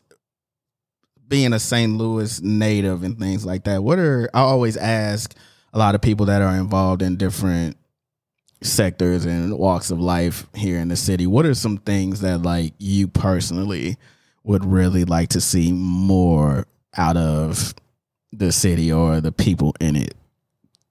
being 1.28 1.52
a 1.52 1.58
St. 1.58 1.96
Louis 1.96 2.40
native 2.40 3.02
and 3.02 3.18
things 3.18 3.44
like 3.44 3.64
that, 3.64 3.82
what 3.82 3.98
are 3.98 4.28
I 4.34 4.40
always 4.40 4.76
ask 4.76 5.34
a 5.72 5.78
lot 5.78 5.94
of 5.94 6.00
people 6.00 6.26
that 6.26 6.42
are 6.42 6.56
involved 6.56 7.02
in 7.02 7.16
different 7.16 7.76
sectors 8.64 9.24
and 9.24 9.56
walks 9.58 9.90
of 9.90 10.00
life 10.00 10.46
here 10.54 10.78
in 10.78 10.88
the 10.88 10.96
city, 10.96 11.26
what 11.26 11.46
are 11.46 11.54
some 11.54 11.78
things 11.78 12.20
that 12.20 12.42
like 12.42 12.74
you 12.78 13.08
personally 13.08 13.96
would 14.42 14.64
really 14.64 15.04
like 15.04 15.30
to 15.30 15.40
see 15.40 15.72
more 15.72 16.66
out 16.96 17.16
of 17.16 17.74
the 18.32 18.52
city 18.52 18.92
or 18.92 19.20
the 19.20 19.32
people 19.32 19.74
in 19.80 19.96
it? 19.96 20.14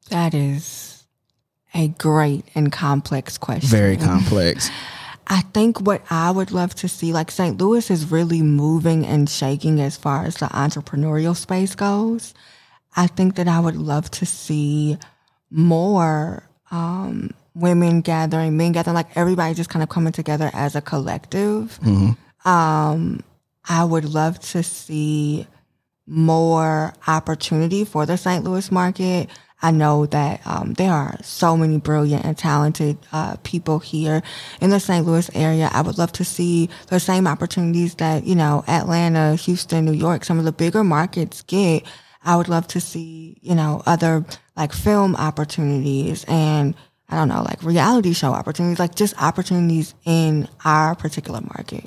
That 0.10 0.34
is 0.34 1.06
a 1.74 1.90
great 1.90 2.46
and 2.56 2.72
complex 2.72 3.38
question. 3.38 3.70
Very 3.70 3.98
complex. 3.98 4.70
I 5.28 5.42
think 5.54 5.80
what 5.80 6.02
I 6.10 6.32
would 6.32 6.52
love 6.52 6.76
to 6.76 6.90
see, 6.90 7.14
like 7.14 7.32
St. 7.32 7.58
Louis 7.58 7.90
is 7.90 8.12
really 8.12 8.42
moving 8.42 9.06
and 9.06 9.30
shaking 9.30 9.80
as 9.80 9.96
far 9.96 10.26
as 10.26 10.36
the 10.36 10.48
entrepreneurial 10.48 11.36
space 11.36 11.76
goes. 11.76 12.34
I 12.96 13.08
think 13.08 13.36
that 13.36 13.48
I 13.48 13.60
would 13.60 13.78
love 13.78 14.12
to 14.12 14.26
see 14.26 14.98
more 15.50 16.44
um, 16.72 17.32
women 17.56 18.02
gathering, 18.02 18.58
men 18.58 18.72
gathering, 18.72 18.96
like 18.96 19.16
everybody 19.16 19.54
just 19.54 19.70
kind 19.70 19.84
of 19.84 19.90
coming 19.90 20.14
together 20.14 20.50
as 20.54 20.76
a 20.76 20.82
collective. 20.82 21.80
Um, 22.46 23.24
I 23.68 23.84
would 23.84 24.06
love 24.06 24.40
to 24.52 24.64
see 24.64 25.48
more 26.06 26.94
opportunity 27.08 27.86
for 27.86 28.06
the 28.06 28.18
St. 28.18 28.44
Louis 28.44 28.72
market. 28.72 29.30
I 29.62 29.72
know 29.72 30.06
that 30.08 30.46
um, 30.46 30.74
there 30.74 30.92
are 30.92 31.16
so 31.24 31.56
many 31.56 31.78
brilliant 31.78 32.26
and 32.26 32.38
talented 32.38 32.98
uh, 33.14 33.38
people 33.44 33.80
here 33.80 34.22
in 34.60 34.72
the 34.72 34.80
St. 34.80 35.06
Louis 35.06 35.30
area. 35.34 35.70
I 35.72 35.82
would 35.82 35.98
love 35.98 36.12
to 36.14 36.26
see 36.26 36.70
the 36.88 37.00
same 37.00 37.28
opportunities 37.28 37.96
that, 37.96 38.26
you 38.26 38.36
know, 38.36 38.66
Atlanta, 38.68 39.36
Houston, 39.36 39.86
New 39.86 39.94
York, 39.94 40.26
some 40.26 40.38
of 40.38 40.44
the 40.44 40.52
bigger 40.52 40.84
markets 40.84 41.44
get. 41.44 41.84
I 42.26 42.36
would 42.36 42.50
love 42.50 42.68
to 42.70 42.82
see, 42.82 43.38
you 43.42 43.56
know, 43.56 43.82
other 43.86 44.26
like 44.58 44.74
film 44.74 45.16
opportunities 45.16 46.26
and 46.28 46.76
I 47.10 47.16
don't 47.16 47.28
know, 47.28 47.44
like 47.44 47.62
reality 47.64 48.14
show 48.14 48.32
opportunities, 48.34 48.80
like 48.80 48.96
just 48.96 49.22
opportunities 49.22 49.94
in 50.06 50.48
our 50.66 50.96
particular 50.96 51.42
market. 51.42 51.86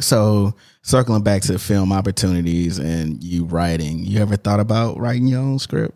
So 0.00 0.54
circling 0.82 1.22
back 1.22 1.42
to 1.42 1.58
film 1.58 1.92
opportunities 1.92 2.78
and 2.78 3.22
you 3.22 3.44
writing, 3.44 3.98
you 3.98 4.20
ever 4.20 4.36
thought 4.36 4.60
about 4.60 4.98
writing 4.98 5.26
your 5.26 5.40
own 5.40 5.58
script? 5.58 5.94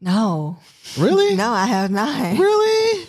No, 0.00 0.58
Really? 0.96 1.34
no, 1.34 1.50
I 1.50 1.66
have 1.66 1.90
not. 1.90 2.38
Really? 2.38 3.06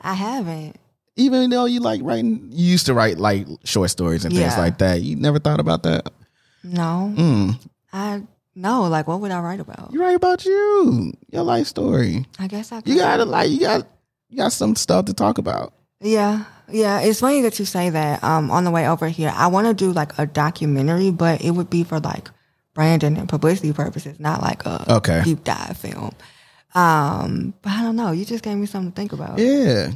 I 0.00 0.14
haven't. 0.14 0.76
Even 1.16 1.50
though 1.50 1.66
you 1.66 1.80
like 1.80 2.00
writing, 2.02 2.48
you 2.52 2.64
used 2.72 2.86
to 2.86 2.94
write 2.94 3.18
like 3.18 3.46
short 3.64 3.90
stories 3.90 4.24
and 4.24 4.34
things 4.34 4.56
like 4.56 4.78
that. 4.78 5.02
You 5.02 5.16
never 5.16 5.38
thought 5.38 5.60
about 5.60 5.82
that? 5.84 6.10
No, 6.64 7.12
Mm. 7.16 7.58
I 7.92 8.22
no. 8.60 8.82
Like, 8.82 9.06
what 9.08 9.20
would 9.20 9.30
I 9.30 9.40
write 9.40 9.60
about? 9.60 9.90
You 9.92 10.00
write 10.00 10.16
about 10.16 10.44
you, 10.44 11.12
your 11.30 11.42
life 11.42 11.66
story. 11.66 12.26
I 12.38 12.46
guess 12.46 12.72
I. 12.72 12.80
Could. 12.80 12.92
You 12.92 12.98
gotta 12.98 13.24
like 13.24 13.50
you 13.50 13.60
got 13.60 13.86
you 14.28 14.36
got 14.38 14.52
some 14.52 14.76
stuff 14.76 15.06
to 15.06 15.14
talk 15.14 15.38
about. 15.38 15.72
Yeah, 16.00 16.44
yeah. 16.70 17.00
It's 17.00 17.20
funny 17.20 17.42
that 17.42 17.58
you 17.58 17.64
say 17.64 17.90
that. 17.90 18.22
Um, 18.24 18.50
on 18.50 18.64
the 18.64 18.70
way 18.70 18.88
over 18.88 19.08
here, 19.08 19.32
I 19.34 19.48
want 19.48 19.66
to 19.66 19.74
do 19.74 19.92
like 19.92 20.18
a 20.18 20.26
documentary, 20.26 21.10
but 21.10 21.42
it 21.42 21.50
would 21.50 21.68
be 21.70 21.84
for 21.84 22.00
like 22.00 22.30
branding 22.74 23.18
and 23.18 23.28
publicity 23.28 23.72
purposes, 23.72 24.18
not 24.20 24.40
like 24.40 24.64
a 24.64 24.94
Okay. 24.96 25.22
deep 25.24 25.44
dive 25.44 25.76
film. 25.76 26.12
Um, 26.74 27.54
but 27.62 27.70
I 27.72 27.82
don't 27.82 27.96
know. 27.96 28.12
You 28.12 28.24
just 28.24 28.44
gave 28.44 28.56
me 28.56 28.66
something 28.66 28.92
to 28.92 28.96
think 28.96 29.12
about. 29.12 29.38
Yeah. 29.38 29.90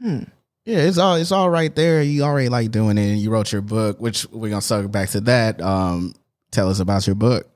Hmm. 0.00 0.24
Yeah, 0.66 0.78
it's 0.80 0.98
all 0.98 1.16
it's 1.16 1.32
all 1.32 1.48
right 1.50 1.74
there. 1.74 2.02
You 2.02 2.22
already 2.22 2.48
like 2.50 2.70
doing 2.70 2.98
it 2.98 3.10
and 3.12 3.18
you 3.18 3.30
wrote 3.30 3.50
your 3.50 3.62
book, 3.62 3.98
which 4.00 4.26
we're 4.30 4.50
gonna 4.50 4.60
circle 4.60 4.88
back 4.90 5.08
to 5.10 5.20
that. 5.22 5.60
Um, 5.60 6.14
tell 6.50 6.68
us 6.68 6.78
about 6.80 7.06
your 7.06 7.16
book. 7.16 7.48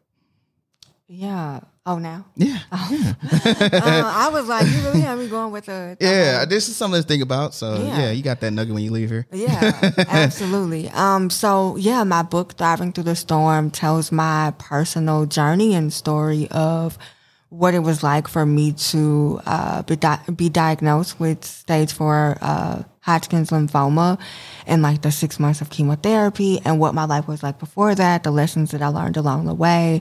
Yeah. 1.07 1.61
Oh, 1.87 1.99
now. 1.99 2.25
Yeah. 2.35 2.59
uh, 2.73 3.13
I 3.23 4.31
was 4.33 4.49
like, 4.49 4.67
you 4.67 4.81
really 4.85 5.03
have 5.03 5.19
me 5.19 5.29
going 5.29 5.53
with 5.53 5.67
the 5.67 5.97
Yeah, 6.01 6.39
whole- 6.39 6.47
this 6.47 6.69
is 6.71 6.77
something 6.77 7.01
to 7.03 7.07
think 7.07 7.23
about. 7.23 7.53
So 7.53 7.75
yeah. 7.75 7.99
Yeah. 8.01 8.11
you 8.13 8.23
got 8.23 8.41
that 8.41 8.53
nugget 8.53 8.73
when 8.73 8.83
you 8.83 8.91
leave 8.91 9.11
here. 9.11 9.27
Yeah, 9.31 9.81
absolutely. 10.09 10.89
Um, 10.91 11.29
so 11.29 11.77
yeah, 11.77 12.03
my 12.05 12.23
book 12.23 12.55
"Thriving 12.55 12.93
Through 12.93 13.05
the 13.05 13.17
Storm" 13.17 13.71
tells 13.71 14.11
my 14.11 14.55
personal 14.59 15.27
journey 15.27 15.75
and 15.75 15.93
story 15.93 16.49
of 16.51 16.97
what 17.51 17.75
it 17.75 17.81
was 17.81 18.03
like 18.03 18.27
for 18.27 18.47
me 18.47 18.73
to 18.73 19.41
uh, 19.47 19.83
be, 19.83 19.97
di- 19.97 20.21
be 20.35 20.49
diagnosed 20.49 21.21
with 21.21 21.45
stage 21.45 21.93
four 21.93 22.39
uh, 22.41 22.83
Hodgkin's 23.01 23.51
lymphoma, 23.51 24.19
and 24.67 24.81
like 24.83 25.03
the 25.03 25.13
six 25.13 25.39
months 25.39 25.61
of 25.61 25.69
chemotherapy, 25.69 26.61
and 26.65 26.81
what 26.81 26.95
my 26.95 27.05
life 27.05 27.29
was 27.29 27.43
like 27.43 27.59
before 27.59 27.95
that, 27.95 28.23
the 28.23 28.31
lessons 28.31 28.71
that 28.71 28.81
I 28.81 28.89
learned 28.89 29.19
along 29.19 29.45
the 29.45 29.55
way, 29.55 30.01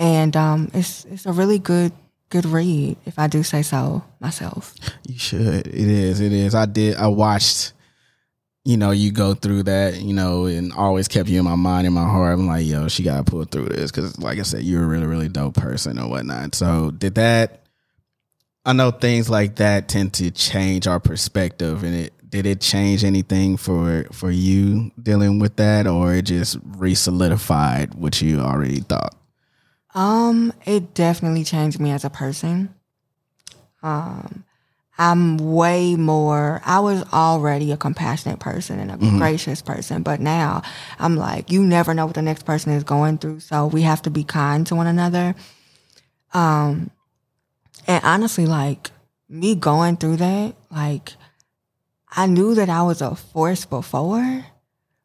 and 0.00 0.34
um, 0.34 0.70
it's 0.72 1.04
it's 1.04 1.26
a 1.26 1.32
really 1.32 1.60
good 1.60 1.92
good 2.30 2.46
read, 2.46 2.96
if 3.04 3.18
I 3.18 3.26
do 3.26 3.42
say 3.42 3.62
so 3.62 4.02
myself. 4.18 4.74
You 5.06 5.18
should. 5.18 5.66
It 5.66 5.74
is. 5.74 6.20
It 6.20 6.32
is. 6.32 6.54
I 6.54 6.66
did. 6.66 6.96
I 6.96 7.06
watched. 7.06 7.74
You 8.64 8.76
know, 8.76 8.90
you 8.90 9.10
go 9.10 9.34
through 9.34 9.64
that. 9.64 10.00
You 10.00 10.14
know, 10.14 10.46
and 10.46 10.72
always 10.72 11.06
kept 11.06 11.28
you 11.28 11.38
in 11.38 11.44
my 11.44 11.54
mind, 11.54 11.86
in 11.86 11.92
my 11.92 12.04
heart. 12.04 12.38
I'm 12.38 12.46
like, 12.46 12.66
yo, 12.66 12.88
she 12.88 13.02
got 13.02 13.18
to 13.18 13.30
pull 13.30 13.44
through 13.44 13.68
this 13.68 13.90
because, 13.90 14.18
like 14.18 14.38
I 14.38 14.42
said, 14.42 14.62
you're 14.62 14.82
a 14.82 14.86
really, 14.86 15.06
really 15.06 15.28
dope 15.28 15.54
person 15.54 15.98
or 15.98 16.08
whatnot. 16.08 16.54
So, 16.54 16.90
did 16.90 17.16
that? 17.16 17.66
I 18.64 18.72
know 18.72 18.90
things 18.90 19.28
like 19.28 19.56
that 19.56 19.88
tend 19.88 20.14
to 20.14 20.30
change 20.30 20.86
our 20.86 21.00
perspective, 21.00 21.82
and 21.82 21.94
it 21.94 22.12
did 22.30 22.46
it 22.46 22.60
change 22.62 23.04
anything 23.04 23.58
for 23.58 24.06
for 24.12 24.30
you 24.30 24.92
dealing 25.02 25.40
with 25.40 25.56
that, 25.56 25.86
or 25.86 26.14
it 26.14 26.22
just 26.22 26.58
re-solidified 26.64 27.94
what 27.94 28.22
you 28.22 28.40
already 28.40 28.80
thought? 28.80 29.19
Um, 29.94 30.52
it 30.64 30.94
definitely 30.94 31.44
changed 31.44 31.80
me 31.80 31.90
as 31.90 32.04
a 32.04 32.10
person. 32.10 32.74
Um, 33.82 34.44
I'm 34.98 35.38
way 35.38 35.96
more, 35.96 36.60
I 36.64 36.80
was 36.80 37.02
already 37.12 37.72
a 37.72 37.76
compassionate 37.76 38.38
person 38.38 38.78
and 38.78 38.90
a 38.90 38.96
gracious 39.18 39.62
person, 39.62 40.02
but 40.02 40.20
now 40.20 40.62
I'm 40.98 41.16
like, 41.16 41.50
you 41.50 41.64
never 41.64 41.94
know 41.94 42.04
what 42.06 42.14
the 42.14 42.22
next 42.22 42.44
person 42.44 42.72
is 42.72 42.84
going 42.84 43.18
through. 43.18 43.40
So 43.40 43.66
we 43.66 43.82
have 43.82 44.02
to 44.02 44.10
be 44.10 44.24
kind 44.24 44.66
to 44.66 44.74
one 44.74 44.86
another. 44.86 45.34
Um, 46.34 46.90
and 47.86 48.04
honestly, 48.04 48.44
like 48.46 48.90
me 49.28 49.54
going 49.54 49.96
through 49.96 50.16
that, 50.16 50.54
like 50.70 51.14
I 52.12 52.26
knew 52.26 52.54
that 52.56 52.68
I 52.68 52.82
was 52.82 53.00
a 53.00 53.14
force 53.14 53.64
before, 53.64 54.44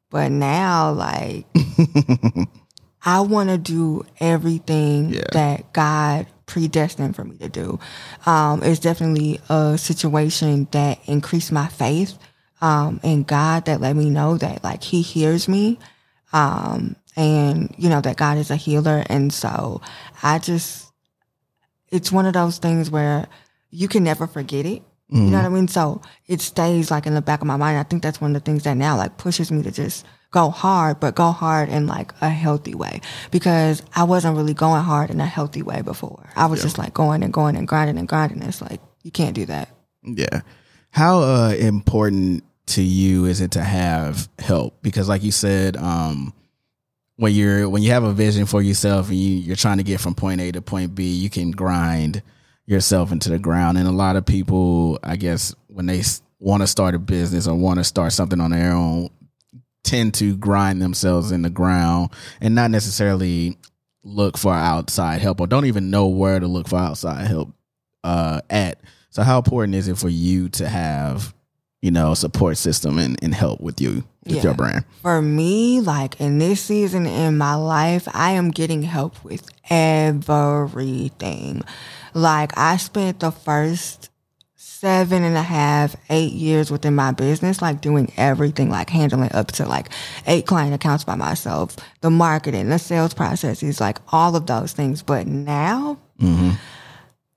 but 0.09 0.31
now, 0.31 0.91
like, 0.91 1.45
I 3.05 3.21
want 3.21 3.49
to 3.49 3.57
do 3.57 4.03
everything 4.19 5.11
Yeah. 5.13 5.21
that 5.31 5.71
God 5.73 6.25
predestined 6.47 7.15
for 7.15 7.23
me 7.23 7.37
to 7.37 7.49
do. 7.49 7.79
Um, 8.25 8.63
it's 8.63 8.79
definitely 8.79 9.39
a 9.49 9.77
situation 9.77 10.67
that 10.71 10.99
increased 11.05 11.51
my 11.51 11.67
faith 11.67 12.17
um, 12.61 12.99
in 13.03 13.23
God 13.23 13.65
that 13.65 13.79
let 13.81 13.95
me 13.95 14.09
know 14.09 14.37
that 14.37 14.63
like 14.63 14.83
He 14.83 15.01
hears 15.01 15.47
me, 15.47 15.77
um, 16.33 16.95
and 17.15 17.73
you 17.77 17.89
know 17.89 18.01
that 18.01 18.17
God 18.17 18.37
is 18.37 18.49
a 18.51 18.55
healer. 18.55 19.03
And 19.07 19.31
so 19.31 19.81
I 20.23 20.39
just, 20.39 20.91
it's 21.89 22.11
one 22.11 22.25
of 22.25 22.33
those 22.33 22.57
things 22.57 22.89
where 22.89 23.27
you 23.69 23.87
can 23.87 24.03
never 24.03 24.25
forget 24.27 24.65
it. 24.65 24.81
You 25.07 25.21
know 25.21 25.37
what 25.37 25.45
I 25.45 25.49
mean? 25.49 25.67
So 25.67 26.01
it 26.27 26.41
stays 26.41 26.89
like 26.89 27.05
in 27.05 27.13
the 27.13 27.21
back 27.21 27.41
of 27.41 27.47
my 27.47 27.57
mind. 27.57 27.77
I 27.77 27.83
think 27.83 28.01
that's 28.01 28.19
one 28.19 28.35
of 28.35 28.43
the 28.43 28.51
things 28.51 28.63
that 28.63 28.73
now 28.75 28.97
like 28.97 29.17
pushes 29.17 29.51
me 29.51 29.61
to 29.61 29.69
just 29.71 30.03
go 30.35 30.49
hard, 30.49 30.99
but 30.99 31.15
go 31.15 31.31
hard 31.31 31.69
in 31.69 31.87
like 31.87 32.11
a 32.19 32.27
healthy 32.27 32.75
way 32.75 32.99
because 33.31 33.81
I 33.95 34.03
wasn't 34.03 34.35
really 34.35 34.53
going 34.53 34.83
hard 34.83 35.09
in 35.09 35.21
a 35.21 35.25
healthy 35.25 35.61
way 35.61 35.81
before. 35.81 36.29
I 36.35 36.47
was 36.47 36.61
just 36.61 36.77
like 36.77 36.93
going 36.93 37.23
and 37.23 37.31
going 37.31 37.55
and 37.55 37.65
grinding 37.65 37.97
and 37.97 38.05
grinding. 38.05 38.41
It's 38.41 38.61
like, 38.61 38.81
you 39.01 39.11
can't 39.11 39.33
do 39.33 39.45
that. 39.45 39.69
Yeah. 40.03 40.41
How 40.89 41.19
uh, 41.19 41.55
important 41.57 42.43
to 42.67 42.81
you 42.81 43.23
is 43.25 43.39
it 43.39 43.51
to 43.51 43.63
have 43.63 44.27
help? 44.37 44.81
Because, 44.81 45.07
like 45.07 45.23
you 45.23 45.31
said, 45.31 45.77
um, 45.77 46.33
when 47.15 47.31
you're 47.31 47.69
when 47.69 47.81
you 47.81 47.91
have 47.91 48.03
a 48.03 48.11
vision 48.11 48.45
for 48.45 48.61
yourself 48.61 49.07
and 49.07 49.17
you, 49.17 49.37
you're 49.37 49.55
trying 49.55 49.77
to 49.77 49.83
get 49.83 50.01
from 50.01 50.15
point 50.15 50.41
A 50.41 50.51
to 50.51 50.61
point 50.61 50.95
B, 50.95 51.13
you 51.13 51.29
can 51.29 51.51
grind 51.51 52.21
yourself 52.65 53.13
into 53.13 53.29
the 53.29 53.39
ground. 53.39 53.77
And 53.77 53.87
a 53.87 53.93
lot 53.93 54.17
of 54.17 54.25
people, 54.25 54.99
I 55.01 55.15
guess, 55.15 55.55
when 55.67 55.85
they 55.85 56.03
want 56.39 56.61
to 56.61 56.67
start 56.67 56.93
a 56.93 56.99
business 56.99 57.47
or 57.47 57.55
want 57.55 57.79
to 57.79 57.85
start 57.85 58.11
something 58.11 58.41
on 58.41 58.51
their 58.51 58.73
own, 58.73 59.11
tend 59.85 60.13
to 60.15 60.35
grind 60.35 60.81
themselves 60.81 61.31
in 61.31 61.41
the 61.43 61.49
ground 61.49 62.09
and 62.41 62.53
not 62.55 62.71
necessarily 62.71 63.57
look 64.03 64.37
for 64.37 64.53
outside 64.53 65.21
help 65.21 65.39
or 65.41 65.47
don't 65.47 65.65
even 65.65 65.89
know 65.89 66.07
where 66.07 66.39
to 66.39 66.47
look 66.47 66.67
for 66.67 66.77
outside 66.77 67.25
help 67.27 67.53
uh, 68.03 68.41
at. 68.49 68.79
So, 69.09 69.23
how 69.23 69.37
important 69.37 69.75
is 69.75 69.87
it 69.87 69.97
for 69.97 70.09
you 70.09 70.49
to 70.49 70.67
have, 70.67 71.33
you 71.81 71.89
know, 71.91 72.11
a 72.11 72.15
support 72.15 72.57
system 72.57 72.99
and, 72.99 73.17
and 73.23 73.33
help 73.33 73.61
with 73.61 73.79
you 73.79 74.03
with 74.25 74.35
Yeah. 74.37 74.43
your 74.43 74.53
brand? 74.53 74.83
For 75.01 75.21
me, 75.21 75.79
like 75.81 76.19
in 76.19 76.37
this 76.37 76.61
season 76.61 77.05
in 77.05 77.37
my 77.37 77.55
life, 77.55 78.07
I 78.13 78.31
am 78.31 78.51
getting 78.51 78.81
help 78.83 79.23
with 79.23 79.47
everything. 79.69 81.63
Like 82.13 82.57
I 82.57 82.77
spent 82.77 83.19
the 83.19 83.31
first 83.31 84.09
seven 84.85 85.23
and 85.23 85.35
a 85.35 85.41
half, 85.41 85.95
eight 86.11 86.31
years 86.33 86.69
within 86.69 86.93
my 86.93 87.11
business, 87.11 87.59
like 87.59 87.81
doing 87.81 88.13
everything, 88.17 88.69
like 88.69 88.87
handling 88.87 89.33
up 89.33 89.47
to 89.47 89.65
like 89.65 89.89
eight 90.27 90.45
client 90.45 90.75
accounts 90.75 91.03
by 91.03 91.15
myself, 91.15 91.75
the 92.01 92.11
marketing, 92.11 92.69
the 92.69 92.77
sales 92.77 93.11
processes, 93.11 93.81
like 93.81 93.97
all 94.09 94.35
of 94.35 94.45
those 94.45 94.73
things. 94.73 95.01
But 95.01 95.25
now, 95.25 95.97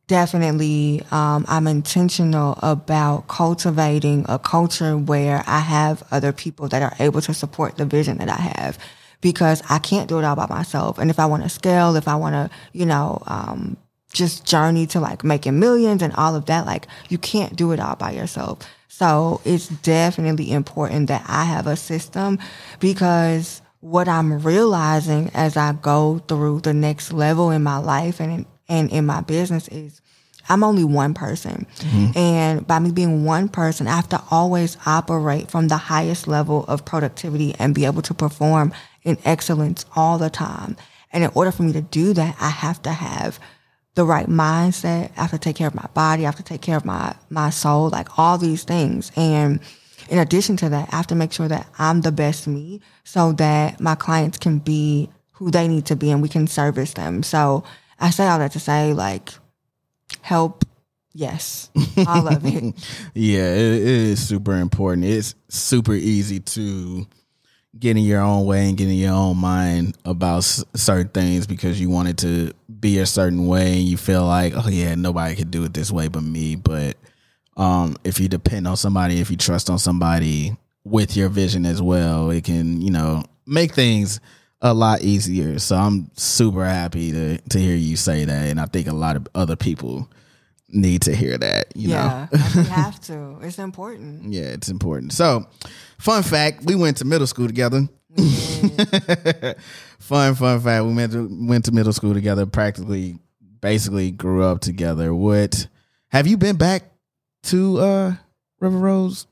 definitely 0.09 1.03
um, 1.11 1.45
i'm 1.49 1.67
intentional 1.67 2.59
about 2.63 3.29
cultivating 3.29 4.25
a 4.27 4.39
culture 4.39 4.97
where 4.97 5.43
i 5.47 5.61
have 5.61 6.03
other 6.11 6.33
people 6.33 6.67
that 6.67 6.81
are 6.81 6.95
able 6.99 7.21
to 7.21 7.35
support 7.35 7.77
the 7.77 7.85
vision 7.85 8.17
that 8.17 8.31
i 8.31 8.41
have 8.59 8.79
because 9.21 9.63
i 9.69 9.79
can't 9.79 10.09
do 10.09 10.19
it 10.19 10.25
all 10.25 10.35
by 10.35 10.47
myself 10.47 10.99
and 10.99 11.11
if 11.11 11.19
i 11.19 11.27
want 11.27 11.43
to 11.43 11.49
scale 11.51 11.95
if 11.95 12.09
i 12.09 12.15
want 12.15 12.33
to 12.33 12.57
you 12.73 12.87
know 12.87 13.23
um, 13.27 13.77
just 14.13 14.45
journey 14.45 14.87
to 14.87 15.01
like 15.01 15.25
making 15.25 15.59
millions 15.59 16.03
and 16.03 16.13
all 16.15 16.35
of 16.35 16.47
that. 16.47 16.67
Like 16.67 16.87
you 17.09 17.19
can't 17.19 17.57
do 17.57 17.73
it 17.73 17.81
all 17.81 17.97
by 17.97 18.13
yourself. 18.13 18.59
So 18.89 19.41
it's 19.45 19.69
definitely 19.69 20.51
important 20.51 21.09
that 21.09 21.25
I 21.29 21.45
have 21.45 21.67
a 21.67 21.77
system 21.77 22.39
because 22.81 23.63
what 23.81 24.09
I'm 24.09 24.43
realizing 24.43 25.31
as 25.35 25.57
I 25.57 25.73
go 25.73 26.19
through 26.27 26.61
the 26.61 26.75
next 26.75 27.13
level 27.13 27.51
in 27.51 27.63
my 27.63 27.79
life 27.79 28.21
and 28.21 28.33
in, 28.33 28.47
and 28.69 28.91
in 28.91 29.07
my 29.07 29.21
business 29.21 29.69
is 29.69 30.01
I'm 30.49 30.65
only 30.65 30.85
one 30.85 31.15
person. 31.15 31.67
Mm-hmm. 31.77 32.19
And 32.19 32.67
by 32.67 32.79
me 32.79 32.91
being 32.91 33.25
one 33.25 33.49
person, 33.49 33.87
I 33.87 33.97
have 33.97 34.09
to 34.09 34.23
always 34.31 34.77
operate 34.87 35.51
from 35.51 35.69
the 35.69 35.77
highest 35.77 36.27
level 36.27 36.65
of 36.67 36.85
productivity 36.85 37.55
and 37.59 37.75
be 37.75 37.85
able 37.85 38.03
to 38.03 38.15
perform 38.15 38.73
in 39.03 39.19
excellence 39.25 39.85
all 39.95 40.19
the 40.19 40.31
time. 40.31 40.77
And 41.13 41.25
in 41.25 41.31
order 41.35 41.53
for 41.53 41.63
me 41.63 41.73
to 41.75 41.83
do 41.83 42.13
that, 42.15 42.37
I 42.41 42.51
have 42.51 42.83
to 42.83 42.93
have 42.93 43.39
the 43.99 44.07
right 44.07 44.29
mindset. 44.29 45.11
I 45.17 45.23
have 45.23 45.33
to 45.33 45.39
take 45.39 45.57
care 45.57 45.67
of 45.67 45.75
my 45.75 45.89
body. 45.93 46.23
I 46.23 46.27
have 46.27 46.37
to 46.37 46.45
take 46.45 46.63
care 46.63 46.77
of 46.77 46.85
my, 46.85 47.17
my 47.31 47.51
soul, 47.51 47.91
like 47.91 48.17
all 48.17 48.39
these 48.39 48.63
things. 48.63 49.11
And 49.17 49.59
in 50.09 50.19
addition 50.19 50.57
to 50.59 50.69
that, 50.69 50.89
I 50.93 50.97
have 50.97 51.09
to 51.09 51.17
make 51.17 51.33
sure 51.33 51.49
that 51.49 51.67
I'm 51.81 52.03
the 52.03 52.13
best 52.13 52.47
me 52.47 52.81
so 53.03 53.33
that 53.33 53.81
my 53.81 53.97
clients 53.97 54.39
can 54.39 54.61
be 54.61 55.11
who 55.33 55.51
they 55.51 55.67
need 55.67 55.85
to 55.87 55.97
be 55.97 56.13
and 56.13 56.23
we 56.23 56.29
can 56.29 56.47
service 56.47 56.93
them. 56.93 57.25
So 57.25 57.65
I 57.99 58.11
say 58.11 58.29
all 58.29 58.39
that 58.39 58.53
to 58.53 58.61
say, 58.61 58.93
like, 58.93 59.31
help, 60.21 60.65
yes, 61.13 61.69
all 62.07 62.29
of 62.29 62.47
it. 62.47 62.75
Yeah, 63.15 63.53
it, 63.53 63.83
it 63.83 63.83
is 63.83 64.25
super 64.25 64.55
important. 64.55 65.07
It's 65.07 65.35
super 65.49 65.95
easy 65.95 66.39
to 66.39 67.05
get 67.79 67.97
in 67.97 68.03
your 68.05 68.21
own 68.23 68.47
way 68.47 68.69
and 68.69 68.77
getting 68.79 68.97
your 68.99 69.13
own 69.13 69.37
mind 69.37 69.97
about 70.05 70.39
s- 70.39 70.65
certain 70.75 71.09
things 71.09 71.47
because 71.47 71.81
you 71.81 71.91
want 71.91 72.09
it 72.09 72.19
to 72.19 72.53
be 72.81 72.99
a 72.99 73.07
certain 73.07 73.47
way 73.47 73.73
and 73.79 73.83
you 73.83 73.97
feel 73.97 74.25
like, 74.25 74.53
oh 74.57 74.69
yeah, 74.69 74.95
nobody 74.95 75.35
could 75.37 75.51
do 75.51 75.65
it 75.65 75.75
this 75.75 75.91
way 75.91 76.09
but 76.09 76.23
me. 76.23 76.57
But 76.57 76.97
um, 77.57 77.97
if 78.05 78.21
you 78.21 78.29
depend 78.29 78.67
on 78.67 78.77
somebody, 78.77 79.21
if 79.21 79.31
you 79.31 79.37
trust 79.37 79.69
on 79.69 79.79
somebody 79.79 80.57
with 80.85 81.17
your 81.17 81.29
vision 81.29 81.67
as 81.67 81.83
well, 81.83 82.31
it 82.31 82.45
can, 82.45 82.81
you 82.81 82.91
know, 82.91 83.25
make 83.47 83.75
things 83.75 84.21
a 84.61 84.73
lot 84.75 85.03
easier. 85.03 85.59
So 85.59 85.77
I'm 85.77 86.11
super 86.15 86.65
happy 86.65 87.13
to 87.13 87.39
to 87.39 87.59
hear 87.59 87.77
you 87.77 87.97
say 87.97 88.25
that, 88.25 88.49
and 88.49 88.61
I 88.61 88.67
think 88.67 88.89
a 88.89 88.93
lot 88.93 89.17
of 89.17 89.29
other 89.35 89.57
people 89.57 90.09
need 90.69 91.03
to 91.03 91.15
hear 91.15 91.37
that. 91.39 91.77
You 91.77 91.89
know. 91.89 91.95
Yeah, 91.95 92.29
we 92.57 92.63
have 92.65 93.01
to. 93.03 93.39
It's 93.43 93.59
important. 93.59 94.33
Yeah, 94.33 94.45
it's 94.45 94.69
important. 94.69 95.13
So, 95.13 95.47
fun 95.99 96.23
fact: 96.23 96.65
we 96.65 96.75
went 96.75 96.97
to 96.99 97.05
middle 97.05 97.27
school 97.27 97.47
together. 97.47 97.89
fun, 99.99 100.35
fun 100.35 100.61
fact: 100.61 100.85
we 100.85 100.95
went 100.95 101.13
to 101.13 101.29
went 101.47 101.65
to 101.67 101.73
middle 101.73 101.93
school 101.93 102.15
together. 102.15 102.47
Practically, 102.47 103.19
basically, 103.61 104.11
grew 104.11 104.43
up 104.45 104.61
together. 104.61 105.15
What 105.15 105.67
have 106.09 106.27
you 106.27 106.37
been 106.37 106.57
back 106.57 106.85
to 107.45 107.79
uh 107.79 108.13
River 108.61 108.79
Rose 108.79 109.27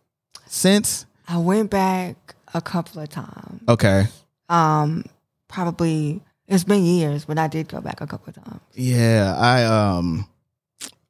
since? 0.46 1.06
I 1.28 1.38
went 1.38 1.70
back 1.70 2.34
a 2.54 2.60
couple 2.60 3.02
of 3.02 3.08
times. 3.08 3.62
Okay, 3.68 4.04
Um, 4.48 5.04
probably 5.48 6.20
it's 6.46 6.62
been 6.64 6.84
years, 6.84 7.24
but 7.24 7.36
I 7.38 7.48
did 7.48 7.66
go 7.68 7.80
back 7.80 8.00
a 8.00 8.06
couple 8.06 8.28
of 8.36 8.44
times. 8.44 8.60
yeah, 8.74 9.34
I 9.36 9.64
um, 9.64 10.28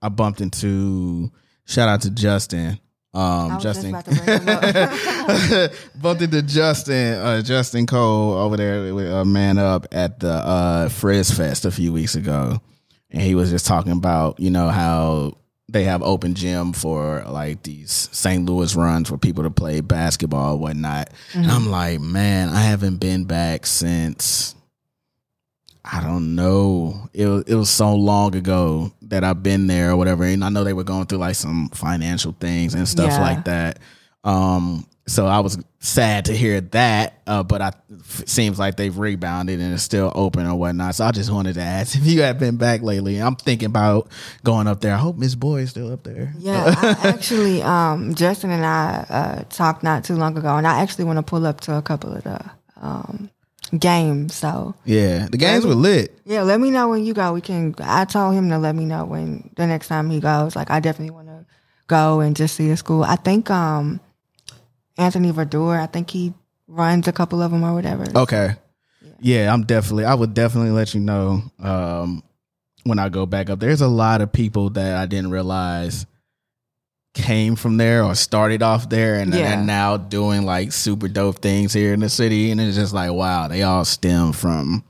I 0.03 0.09
bumped 0.09 0.41
into. 0.41 1.31
Shout 1.65 1.89
out 1.89 2.03
to 2.03 2.11
Justin. 2.11 2.79
Um, 3.13 3.59
Justin 3.61 3.93
just 3.93 4.07
about 4.09 4.15
to 4.15 4.25
bring 4.25 4.41
him 4.43 5.65
up. 5.65 5.73
bumped 6.03 6.23
into 6.23 6.43
Justin, 6.43 7.15
uh, 7.15 7.41
Justin 7.43 7.87
Cole 7.87 8.35
over 8.35 8.59
there 8.59 8.95
with 8.95 9.11
uh, 9.11 9.25
Man 9.25 9.57
Up 9.57 9.87
at 9.91 10.21
the 10.21 10.33
uh, 10.33 10.89
Frizz 10.91 11.31
Fest 11.31 11.65
a 11.65 11.71
few 11.71 11.95
weeks 11.95 12.15
ago, 12.15 12.61
and 13.11 13.23
he 13.23 13.35
was 13.35 13.51
just 13.51 13.67
talking 13.67 13.93
about 13.93 14.39
you 14.39 14.51
know 14.51 14.69
how 14.69 15.39
they 15.69 15.85
have 15.85 16.03
open 16.03 16.35
gym 16.35 16.73
for 16.73 17.25
like 17.27 17.63
these 17.63 18.09
St. 18.13 18.45
Louis 18.45 18.75
runs 18.77 19.09
for 19.09 19.19
people 19.19 19.45
to 19.45 19.51
play 19.51 19.81
basketball 19.81 20.53
and 20.53 20.61
whatnot. 20.61 21.11
And 21.35 21.51
I'm 21.51 21.71
like, 21.71 22.01
man, 22.01 22.51
I 22.51 22.61
haven't 22.61 22.99
been 22.99 23.25
back 23.25 23.67
since. 23.67 24.55
I 25.91 26.01
don't 26.03 26.35
know. 26.35 27.09
It 27.13 27.27
was, 27.27 27.45
it 27.45 27.55
was 27.55 27.71
so 27.71 27.95
long 27.95 28.35
ago 28.35 28.93
that 29.03 29.23
I've 29.25 29.43
been 29.43 29.67
there 29.69 29.91
or 29.93 29.97
whatever. 29.97 30.25
And 30.25 30.43
I 30.45 30.49
know 30.49 30.65
they 30.65 30.73
were 30.73 30.85
going 30.85 31.07
through 31.07 31.19
like 31.19 31.37
some 31.37 31.69
financial 31.69 32.33
things 32.41 32.75
and 32.75 32.89
stuff 32.89 33.13
Yeah. 33.13 33.21
like 33.21 33.45
that. 33.45 33.79
Um, 34.25 34.87
so 35.09 35.27
I 35.27 35.39
was 35.39 35.57
sad 35.79 36.25
to 36.25 36.37
hear 36.37 36.61
that. 36.61 37.23
Uh, 37.29 37.45
but 37.45 37.63
I 37.63 37.71
seems 38.05 38.59
like 38.59 38.77
they've 38.77 38.97
rebounded 38.99 39.61
and 39.61 39.73
it's 39.75 39.85
still 39.85 40.11
open 40.17 40.47
or 40.47 40.57
whatnot. 40.57 40.97
So 40.97 41.05
I 41.05 41.13
just 41.13 41.31
wanted 41.31 41.55
to 41.55 41.61
ask 41.63 41.95
if 41.97 42.05
you 42.05 42.23
have 42.23 42.41
been 42.41 42.57
back 42.57 42.83
lately. 42.83 43.19
I'm 43.19 43.37
thinking 43.37 43.67
about 43.67 44.09
going 44.43 44.67
up 44.67 44.81
there. 44.81 44.93
I 44.93 44.99
hope 44.99 45.17
Miss 45.17 45.37
Boy 45.37 45.61
is 45.61 45.71
still 45.71 45.93
up 45.93 46.03
there. 46.03 46.35
Yeah, 46.39 46.75
I 46.77 47.09
actually, 47.09 47.63
um, 47.63 48.17
Justin 48.17 48.51
and 48.51 48.67
I 48.67 49.07
uh, 49.09 49.43
talked 49.51 49.85
not 49.85 50.03
too 50.03 50.17
long 50.17 50.37
ago, 50.37 50.57
and 50.57 50.67
I 50.67 50.81
actually 50.81 51.05
want 51.05 51.19
to 51.19 51.23
pull 51.23 51.47
up 51.47 51.61
to 51.63 51.77
a 51.77 51.83
couple 51.83 52.13
of 52.13 52.25
the 52.25 52.41
um, 52.81 53.31
games. 53.71 54.35
So 54.35 54.75
Yeah, 54.85 55.29
the 55.31 55.37
games 55.39 55.65
were 55.67 55.75
lit. 55.75 56.17
yeah, 56.25 56.43
let 56.43 56.61
me 56.61 56.71
know 56.71 56.89
when 56.89 57.05
you 57.05 57.15
go. 57.15 57.33
We 57.33 57.41
can. 57.41 57.75
I 57.81 58.05
told 58.05 58.35
him 58.35 58.49
to 58.51 58.59
let 58.59 58.75
me 58.75 58.85
know 58.85 59.05
when 59.05 59.51
the 59.57 59.67
next 59.67 59.89
time 59.89 60.11
he 60.11 60.21
goes. 60.21 60.55
Like 60.57 60.71
I 60.71 60.81
definitely 60.81 61.15
want 61.15 61.29
to 61.29 61.45
go 61.89 62.21
and 62.21 62.35
just 62.37 62.57
see 62.57 62.69
the 62.69 62.77
school. 62.77 63.05
I 63.05 63.17
think 63.17 63.51
um, 63.51 64.01
Anthony 64.99 65.33
Verdure. 65.33 65.81
I 65.81 65.87
think 65.87 66.11
he 66.11 66.33
runs 66.69 67.07
a 67.09 67.13
couple 67.13 67.43
of 67.43 67.51
them 67.51 67.65
or 67.65 67.75
whatever. 67.75 68.05
Okay. 68.15 68.55
Yeah, 69.21 69.53
I'm 69.53 69.63
definitely. 69.65 70.05
I 70.05 70.15
would 70.15 70.35
definitely 70.35 70.71
let 70.73 70.93
you 70.95 71.01
know 71.01 71.43
um, 71.59 72.23
when 72.85 72.99
I 72.99 73.09
go 73.09 73.25
back 73.25 73.49
up. 73.51 73.61
There's 73.61 73.81
a 73.81 73.89
lot 73.89 74.21
of 74.21 74.33
people 74.33 74.71
that 74.71 74.97
I 74.97 75.07
didn't 75.07 75.31
realize 75.31 76.07
came 77.17 77.57
from 77.57 77.77
there 77.79 78.05
or 78.05 78.15
started 78.15 78.63
off 78.63 78.89
there 78.89 79.17
and 79.17 79.35
Yeah. 79.35 79.55
and 79.55 79.67
now 79.67 79.97
doing 79.97 80.45
like 80.45 80.71
super 80.73 81.09
dope 81.09 81.41
things 81.41 81.73
here 81.73 81.93
in 81.95 82.01
the 82.01 82.09
city. 82.09 82.51
And 82.51 82.61
it's 82.61 82.77
just 82.77 82.93
like, 82.93 83.11
wow, 83.11 83.49
they 83.49 83.63
all 83.63 83.85
stem 83.85 84.33
from 84.33 84.85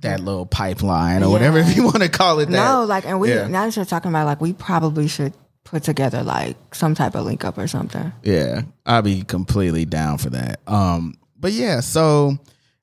that 0.00 0.20
little 0.20 0.46
pipeline 0.46 1.22
or 1.22 1.30
whatever, 1.30 1.58
if 1.60 1.76
you 1.76 1.84
want 1.84 2.02
to 2.02 2.08
call 2.08 2.40
it 2.40 2.46
that. 2.46 2.52
No, 2.52 2.84
like, 2.84 3.06
and 3.06 3.20
we 3.20 3.30
Yeah. 3.32 3.46
now 3.46 3.64
that 3.66 3.76
you're 3.76 3.84
talking 3.84 4.10
about, 4.10 4.26
like, 4.26 4.40
we 4.40 4.52
probably 4.52 5.06
should 5.08 5.32
put 5.64 5.84
together 5.84 6.22
like 6.24 6.56
some 6.74 6.94
type 6.94 7.14
of 7.14 7.24
link 7.24 7.44
up 7.44 7.56
or 7.56 7.68
something. 7.68 8.12
Yeah, 8.24 8.62
I'd 8.84 9.04
be 9.04 9.22
completely 9.22 9.84
down 9.84 10.18
for 10.18 10.30
that. 10.30 10.60
Um, 10.66 11.14
but 11.38 11.52
yeah, 11.52 11.80
so 11.80 12.36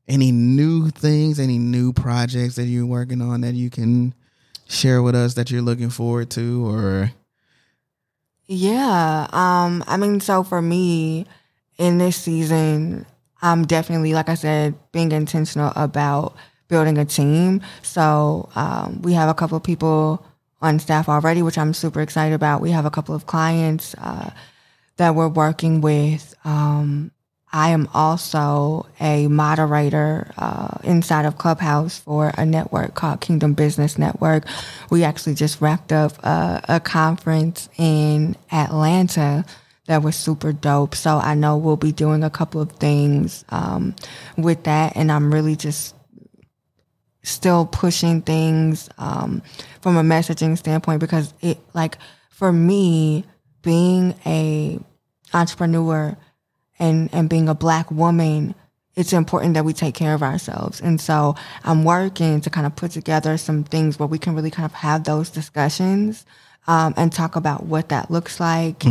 any 0.08 0.32
new 0.32 0.90
things, 0.90 1.40
any 1.40 1.58
new 1.60 1.92
projects 1.94 2.56
that 2.56 2.66
you're 2.66 2.86
working 2.86 3.22
on 3.22 3.42
that 3.42 3.54
you 3.54 3.70
can 3.70 4.14
share 4.70 5.02
with 5.04 5.14
us 5.16 5.34
that 5.34 5.52
you're 5.52 5.62
looking 5.62 5.90
forward 5.90 6.30
to, 6.32 6.66
or 6.68 7.12
Yeah. 8.52 9.28
Um, 9.32 9.84
I 9.88 9.98
mean, 9.98 10.20
so 10.20 10.44
for 10.44 10.60
me 10.62 11.28
in 11.78 12.00
this 12.00 12.18
season, 12.18 13.06
I'm 13.44 13.66
definitely, 13.66 14.14
like 14.14 14.28
I 14.28 14.34
said, 14.34 14.74
being 14.92 15.12
intentional 15.12 15.72
about 15.76 16.36
building 16.68 16.98
a 16.98 17.06
team. 17.06 17.62
So 17.84 18.50
um, 18.56 19.04
we 19.04 19.14
have 19.14 19.30
a 19.30 19.36
couple 19.36 19.56
of 19.56 19.64
people 19.64 20.26
on 20.64 20.80
staff 20.80 21.08
already, 21.08 21.44
which 21.44 21.60
I'm 21.60 21.76
super 21.76 22.02
excited 22.02 22.34
about. 22.34 22.60
We 22.60 22.72
have 22.72 22.86
a 22.86 22.90
couple 22.90 23.14
of 23.14 23.28
clients 23.28 23.94
uh, 24.00 24.32
that 24.98 25.14
we're 25.14 25.30
working 25.30 25.82
with. 25.82 26.34
Um, 26.44 27.12
I 27.54 27.70
am 27.72 27.90
also 27.94 28.88
a 29.00 29.28
moderator 29.28 30.32
uh, 30.38 30.78
inside 30.84 31.26
of 31.26 31.38
Clubhouse 31.38 32.00
for 32.00 32.32
a 32.38 32.46
network 32.46 32.96
called 32.96 33.22
Kingdom 33.22 33.54
Business 33.54 33.98
Network. 33.98 34.46
We 34.92 35.04
actually 35.04 35.36
just 35.36 35.62
wrapped 35.62 35.92
up 35.92 36.24
a, 36.24 36.62
a 36.70 36.80
conference 36.80 37.70
in 37.78 38.36
Atlanta 38.52 39.46
that 39.88 40.04
was 40.04 40.16
super 40.16 40.54
dope. 40.54 40.96
So 40.96 41.18
I 41.18 41.36
know 41.36 41.58
we'll 41.58 41.78
be 41.78 41.92
doing 41.92 42.24
a 42.24 42.30
couple 42.30 42.62
of 42.62 42.74
things 42.74 43.46
um, 43.50 43.96
with 44.38 44.66
that, 44.66 44.94
and 44.96 45.12
I'm 45.12 45.34
really 45.34 45.56
just 45.56 45.96
still 47.24 47.66
pushing 47.66 48.22
things 48.22 48.90
um, 48.98 49.42
from 49.82 49.98
a 49.98 50.04
messaging 50.04 50.58
standpoint 50.58 51.00
because 51.02 51.34
it 51.42 51.60
like 51.74 51.98
for 52.30 52.52
me 52.52 53.26
being 53.64 54.16
a 54.26 54.80
entrepreneur 55.34 56.18
and 56.80 57.10
and 57.14 57.30
being 57.30 57.50
a 57.50 57.56
black 57.56 57.92
woman 57.92 58.56
it's 58.96 59.14
important 59.14 59.54
that 59.54 59.64
we 59.64 59.72
take 59.72 59.96
care 59.96 60.14
of 60.14 60.22
ourselves. 60.22 60.82
And 60.82 61.00
so 61.00 61.36
i'm 61.64 61.84
working 61.84 62.42
to 62.42 62.50
kind 62.50 62.68
of 62.68 62.76
put 62.76 62.92
together 62.92 63.38
some 63.38 63.64
things 63.64 64.00
where 64.00 64.08
we 64.08 64.20
can 64.20 64.36
really 64.36 64.52
kind 64.52 64.66
of 64.66 64.74
have 64.74 65.04
those 65.04 65.30
discussions 65.30 66.26
um, 66.68 66.94
and 66.98 67.12
talk 67.12 67.36
about 67.36 67.66
what 67.66 67.90
that 67.90 68.12
looks 68.12 68.40
like. 68.40 68.84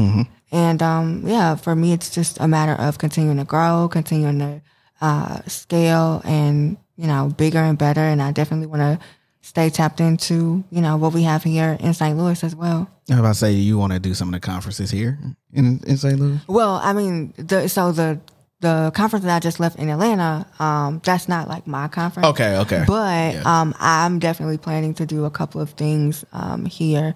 And 0.50 0.82
um, 0.82 1.22
yeah 1.26 1.56
for 1.56 1.74
me 1.74 1.92
it's 1.92 2.10
just 2.10 2.40
a 2.40 2.48
matter 2.48 2.72
of 2.80 2.98
continuing 2.98 3.38
to 3.38 3.44
grow 3.44 3.88
continuing 3.90 4.38
to 4.38 4.62
uh, 5.00 5.42
scale 5.46 6.22
and 6.24 6.76
you 6.96 7.06
know 7.06 7.32
bigger 7.36 7.60
and 7.60 7.78
better. 7.78 8.00
And 8.00 8.22
i 8.22 8.32
definitely 8.32 8.66
want 8.66 8.82
to 8.82 9.06
stay 9.40 9.70
tapped 9.70 10.00
into 10.00 10.64
you 10.70 10.80
know 10.80 10.96
what 10.96 11.12
we 11.12 11.22
have 11.22 11.42
here 11.44 11.76
in 11.80 11.94
st 11.94 12.16
louis 12.16 12.42
as 12.44 12.54
well 12.54 12.88
I 13.10 13.14
was 13.14 13.20
about 13.20 13.28
to 13.28 13.34
say 13.36 13.52
you 13.52 13.78
want 13.78 13.92
to 13.94 13.98
do 13.98 14.12
some 14.14 14.28
of 14.28 14.32
the 14.32 14.40
conferences 14.40 14.90
here 14.90 15.18
in 15.54 15.80
in 15.86 15.96
St. 15.96 16.20
Louis. 16.20 16.40
Well, 16.46 16.74
I 16.84 16.92
mean, 16.92 17.32
the, 17.38 17.66
so 17.66 17.90
the 17.90 18.20
the 18.60 18.92
conference 18.94 19.24
that 19.24 19.34
I 19.34 19.40
just 19.40 19.58
left 19.60 19.78
in 19.78 19.88
Atlanta, 19.88 20.46
um, 20.58 21.00
that's 21.02 21.26
not 21.26 21.48
like 21.48 21.66
my 21.66 21.88
conference. 21.88 22.26
Okay, 22.28 22.58
okay. 22.58 22.84
But 22.86 23.32
Yeah. 23.34 23.42
um, 23.46 23.74
I'm 23.80 24.18
definitely 24.18 24.58
planning 24.58 24.92
to 24.94 25.06
do 25.06 25.24
a 25.24 25.30
couple 25.30 25.58
of 25.62 25.70
things 25.70 26.22
um, 26.34 26.66
here 26.66 27.14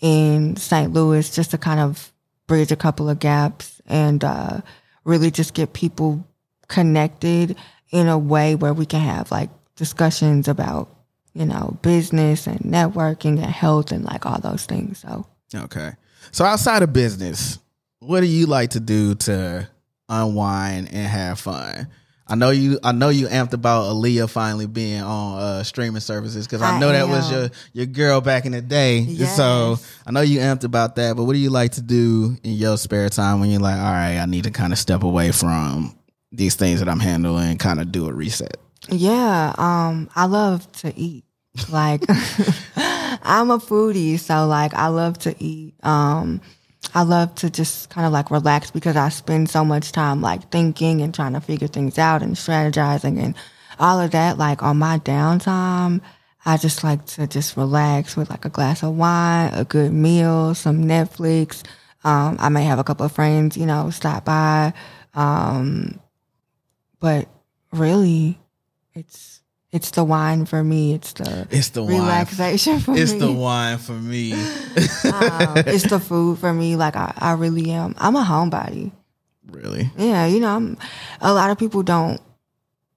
in 0.00 0.54
St. 0.54 0.92
Louis 0.92 1.28
just 1.34 1.50
to 1.50 1.58
kind 1.58 1.80
of 1.80 2.12
bridge 2.46 2.70
a 2.70 2.76
couple 2.76 3.08
of 3.10 3.18
gaps 3.18 3.80
and 3.86 4.22
uh, 4.22 4.60
really 5.02 5.32
just 5.32 5.52
get 5.52 5.72
people 5.72 6.24
connected 6.68 7.56
in 7.90 8.06
a 8.06 8.18
way 8.18 8.54
where 8.54 8.72
we 8.74 8.86
can 8.86 9.00
have 9.00 9.32
like 9.32 9.50
discussions 9.74 10.46
about, 10.46 10.93
you 11.34 11.44
know, 11.44 11.78
business 11.82 12.46
and 12.46 12.60
networking 12.60 13.36
and 13.42 13.52
health 13.52 13.92
and 13.92 14.04
like 14.04 14.24
all 14.24 14.38
those 14.40 14.66
things. 14.66 14.98
So, 14.98 15.26
Okay. 15.54 15.92
So 16.32 16.44
outside 16.44 16.82
of 16.82 16.92
business, 16.92 17.58
what 18.00 18.20
do 18.20 18.26
you 18.26 18.46
like 18.46 18.70
to 18.70 18.80
do 18.80 19.14
to 19.14 19.68
unwind 20.08 20.88
and 20.92 21.06
have 21.06 21.38
fun? 21.38 21.88
I 22.26 22.36
know 22.36 22.50
you. 22.50 22.78
I 22.82 22.92
know 22.92 23.10
you 23.10 23.26
amped 23.26 23.52
about 23.52 23.84
Aaliyah 23.84 24.30
finally 24.30 24.66
being 24.66 25.02
on 25.02 25.38
uh, 25.38 25.62
streaming 25.62 26.00
services 26.00 26.46
because 26.46 26.62
I 26.62 26.76
I 26.76 26.80
know 26.80 26.90
that 26.90 27.06
was 27.06 27.30
your 27.30 27.50
your 27.74 27.86
girl 27.86 28.22
back 28.22 28.46
in 28.46 28.52
the 28.52 28.62
day. 28.62 29.04
So 29.36 29.76
I 30.06 30.10
know 30.10 30.22
you 30.22 30.38
amped 30.38 30.64
about 30.64 30.96
that. 30.96 31.16
But 31.16 31.24
what 31.24 31.34
do 31.34 31.38
you 31.38 31.50
like 31.50 31.72
to 31.72 31.82
do 31.82 32.36
in 32.42 32.52
your 32.52 32.78
spare 32.78 33.10
time 33.10 33.40
when 33.40 33.50
you're 33.50 33.60
like, 33.60 33.76
all 33.76 33.92
right, 33.92 34.16
I 34.16 34.24
need 34.24 34.44
to 34.44 34.50
kind 34.50 34.72
of 34.72 34.78
step 34.78 35.02
away 35.02 35.32
from 35.32 35.94
these 36.32 36.54
things 36.54 36.80
that 36.80 36.88
I'm 36.88 37.00
handling 37.00 37.50
and 37.50 37.60
kind 37.60 37.78
of 37.78 37.92
do 37.92 38.08
a 38.08 38.12
reset? 38.12 38.56
Yeah, 38.88 39.54
um, 39.58 40.08
I 40.16 40.24
love 40.24 40.70
to 40.80 40.98
eat. 40.98 41.23
Like 41.70 42.02
I'm 42.08 43.50
a 43.50 43.58
foodie, 43.58 44.18
so 44.18 44.46
like 44.46 44.74
I 44.74 44.88
love 44.88 45.18
to 45.20 45.34
eat. 45.42 45.74
Um, 45.84 46.40
I 46.94 47.02
love 47.02 47.34
to 47.36 47.50
just 47.50 47.90
kind 47.90 48.06
of 48.06 48.12
like 48.12 48.30
relax 48.30 48.70
because 48.70 48.96
I 48.96 49.08
spend 49.08 49.48
so 49.48 49.64
much 49.64 49.92
time 49.92 50.20
like 50.20 50.50
thinking 50.50 51.00
and 51.00 51.14
trying 51.14 51.32
to 51.34 51.40
figure 51.40 51.68
things 51.68 51.98
out 51.98 52.22
and 52.22 52.34
strategizing 52.34 53.22
and 53.22 53.34
all 53.78 54.00
of 54.00 54.10
that. 54.10 54.36
Like 54.36 54.62
on 54.62 54.78
my 54.78 54.98
downtime, 54.98 56.00
I 56.44 56.56
just 56.56 56.84
like 56.84 57.04
to 57.06 57.26
just 57.26 57.56
relax 57.56 58.16
with 58.16 58.30
like 58.30 58.44
a 58.44 58.50
glass 58.50 58.82
of 58.82 58.96
wine, 58.96 59.54
a 59.54 59.64
good 59.64 59.92
meal, 59.92 60.54
some 60.54 60.84
Netflix. 60.84 61.64
Um, 62.04 62.36
I 62.38 62.48
may 62.50 62.64
have 62.64 62.78
a 62.78 62.84
couple 62.84 63.06
of 63.06 63.12
friends, 63.12 63.56
you 63.56 63.64
know, 63.66 63.90
stop 63.90 64.24
by. 64.24 64.74
Um, 65.14 66.00
but 67.00 67.28
really, 67.72 68.38
it's 68.92 69.33
it's 69.74 69.90
the 69.90 70.04
wine 70.04 70.46
for 70.46 70.62
me. 70.64 70.94
It's 70.94 71.12
the 71.12 71.46
It's 71.50 71.68
the 71.70 71.82
wine. 71.82 71.94
relaxation 72.00 72.78
for 72.80 72.92
It's 72.96 73.10
me. 73.12 73.16
It's 73.18 73.26
the 73.26 73.32
wine 73.32 73.78
for 73.78 73.92
me. 73.92 74.32
um, 75.12 75.64
it's 75.66 75.84
the 75.84 75.98
food 76.00 76.38
for 76.38 76.52
me. 76.52 76.76
Like 76.76 76.96
I, 76.96 77.12
I 77.18 77.32
really 77.32 77.70
am. 77.72 77.94
I'm 77.98 78.16
a 78.16 78.22
homebody. 78.24 78.92
really. 79.50 79.90
Yeah, 79.98 80.26
you 80.26 80.40
know, 80.40 80.54
I'm, 80.56 80.78
a 81.20 81.32
lot 81.34 81.50
of 81.50 81.58
people 81.58 81.82
don't 81.82 82.20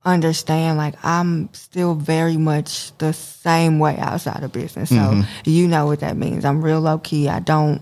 understand. 0.06 0.78
Like 0.78 0.96
I'm 1.04 1.50
still 1.54 1.96
very 1.96 2.38
much 2.38 2.96
the 3.00 3.12
same 3.12 3.80
way 3.80 3.98
outside 3.98 4.44
of 4.44 4.52
business. 4.54 4.90
So 4.90 4.96
Mhm. 4.96 5.26
you 5.46 5.68
know 5.68 5.86
what 5.88 6.00
that 6.02 6.16
means. 6.16 6.46
I'm 6.46 6.62
real 6.64 6.80
low 6.80 7.00
key. 7.00 7.28
I 7.28 7.40
don't 7.40 7.82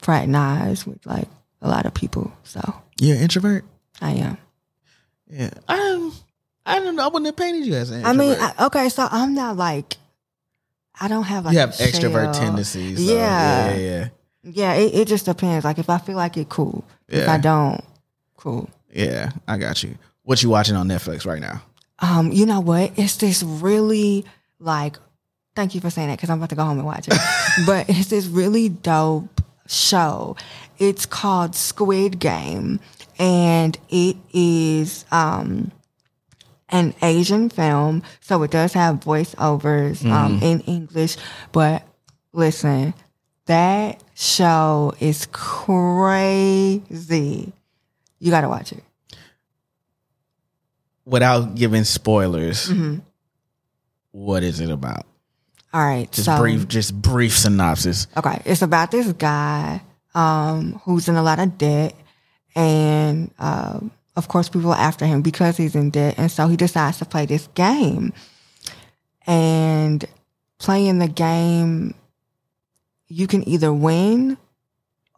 fraternize 0.00 0.86
with 0.86 1.04
like 1.06 1.28
a 1.62 1.68
lot 1.68 1.86
of 1.86 1.94
people. 1.94 2.32
So 2.44 2.60
You're 3.00 3.16
an 3.16 3.22
introvert. 3.22 3.64
I 4.00 4.12
am. 4.12 4.38
Yeah, 5.28 5.50
I 5.68 6.10
I 6.66 6.80
don't 6.80 6.96
know. 6.96 7.04
I 7.04 7.06
wouldn't 7.06 7.26
have 7.26 7.36
painted 7.36 7.64
you 7.64 7.74
as 7.74 7.90
an 7.90 8.04
I 8.04 8.12
mean, 8.12 8.36
I, 8.38 8.66
okay, 8.66 8.88
so 8.88 9.06
I'm 9.10 9.34
not 9.34 9.56
like 9.56 9.96
I 11.00 11.08
don't 11.08 11.22
have 11.24 11.44
like 11.44 11.54
you 11.54 11.60
have 11.60 11.70
extrovert 11.70 12.34
shell. 12.34 12.42
tendencies. 12.42 13.06
so 13.06 13.12
Yeah. 13.14 13.70
yeah, 13.70 13.76
yeah, 13.76 14.08
Yeah, 14.42 14.72
it, 14.74 14.94
it 14.94 15.08
just 15.08 15.26
depends. 15.26 15.64
Like 15.64 15.78
if 15.78 15.88
I 15.88 15.98
feel 15.98 16.16
like 16.16 16.36
it, 16.36 16.48
cool. 16.48 16.84
If 17.08 17.28
I 17.28 17.38
don't, 17.38 17.82
cool. 18.36 18.68
yeah. 18.92 19.30
I 19.46 19.58
got 19.58 19.82
you. 19.82 19.96
What 20.24 20.42
you 20.42 20.50
watching 20.50 20.74
on 20.74 20.88
Netflix 20.88 21.24
right 21.24 21.40
now? 21.40 21.62
Um, 22.00 22.32
you 22.32 22.46
know 22.46 22.60
what? 22.60 22.92
It's 22.98 23.16
this 23.16 23.42
really 23.42 24.24
like. 24.58 24.98
Thank 25.54 25.74
you 25.74 25.80
for 25.80 25.88
saying 25.88 26.08
that 26.08 26.18
because 26.18 26.28
I'm 26.30 26.38
about 26.38 26.50
to 26.50 26.56
go 26.56 26.64
home 26.64 26.78
and 26.78 26.86
watch 26.86 27.06
it. 27.08 27.16
but 27.66 27.88
it's 27.88 28.08
this 28.08 28.26
really 28.26 28.68
dope 28.68 29.40
show. 29.68 30.36
It's 30.78 31.06
called 31.06 31.54
Squid 31.54 32.18
Game, 32.18 32.80
and 33.18 33.78
it 33.88 34.16
is 34.32 35.04
um 35.12 35.70
an 36.68 36.94
Asian 37.02 37.48
film, 37.48 38.02
so 38.20 38.42
it 38.42 38.50
does 38.50 38.72
have 38.72 39.00
voiceovers 39.00 40.04
um, 40.10 40.40
in 40.42 40.60
English. 40.62 41.16
But 41.52 41.86
listen, 42.32 42.92
that 43.46 44.02
show 44.14 44.92
is 45.00 45.26
crazy. 45.32 46.82
You 48.18 48.30
got 48.30 48.40
to 48.40 48.48
watch 48.48 48.72
it. 48.72 48.82
Without 51.04 51.54
giving 51.54 51.84
spoilers, 51.84 52.68
Mhm. 52.68 53.02
what 54.10 54.42
is 54.42 54.58
it 54.60 54.70
about? 54.70 55.06
All 55.72 55.84
right, 55.84 56.10
Just 56.10 56.24
so 56.24 56.38
brief, 56.38 56.66
just 56.66 57.00
brief 57.00 57.36
synopsis. 57.38 58.06
Okay, 58.16 58.40
it's 58.44 58.62
about 58.62 58.90
this 58.90 59.12
guy 59.12 59.82
um, 60.14 60.80
who's 60.84 61.08
in 61.08 61.14
a 61.16 61.22
lot 61.22 61.38
of 61.38 61.58
debt, 61.58 61.94
and 62.54 63.30
um, 63.38 63.90
of 64.16 64.28
course, 64.28 64.48
people 64.48 64.72
are 64.72 64.78
after 64.78 65.06
him 65.06 65.22
because 65.22 65.56
he's 65.56 65.74
in 65.74 65.90
debt, 65.90 66.14
and 66.18 66.30
so 66.30 66.48
he 66.48 66.56
decides 66.56 66.98
to 66.98 67.04
play 67.04 67.26
this 67.26 67.48
game. 67.54 68.12
And 69.26 70.04
playing 70.58 70.98
the 71.00 71.08
game, 71.08 71.94
you 73.08 73.26
can 73.26 73.46
either 73.48 73.72
win 73.72 74.36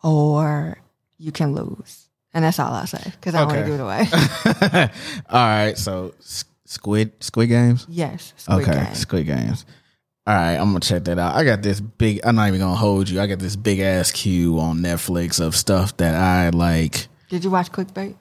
or 0.02 0.78
you 1.18 1.32
can 1.32 1.54
lose, 1.54 2.08
and 2.32 2.44
that's 2.44 2.58
all 2.58 2.72
I'll 2.72 2.87
say 2.87 3.02
because 3.04 3.34
I 3.34 3.42
Okay. 3.42 3.46
want 3.46 3.58
to 3.58 3.70
give 3.70 3.80
it 3.80 3.82
away. 3.82 4.90
All 5.28 5.40
right, 5.46 5.76
so 5.76 6.14
Squid 6.64 7.12
Squid 7.22 7.48
Games. 7.48 7.87
yes, 7.88 8.32
Squid 8.37 8.68
okay, 8.68 8.84
Game. 8.84 8.94
Squid 8.94 9.26
Games. 9.26 9.66
All 10.26 10.34
right, 10.34 10.54
I'm 10.56 10.68
gonna 10.68 10.80
check 10.80 11.04
that 11.04 11.18
out. 11.18 11.34
I 11.34 11.44
got 11.44 11.62
this 11.62 11.80
big. 11.80 12.20
I'm 12.24 12.37
not 12.37 12.48
even 12.48 12.61
gonna 12.61 12.76
hold 12.76 13.08
you. 13.08 13.20
I 13.20 13.26
got 13.26 13.38
this 13.40 13.56
big 13.56 13.80
ass 13.80 14.11
queue 14.12 14.58
on 14.61 14.78
Netflix 14.78 15.40
of 15.44 15.56
stuff 15.56 15.96
that 15.98 16.14
I 16.14 16.50
like. 16.50 17.08
Did 17.28 17.44
you 17.44 17.50
watch 17.50 17.72
Clickbait? 17.72 18.14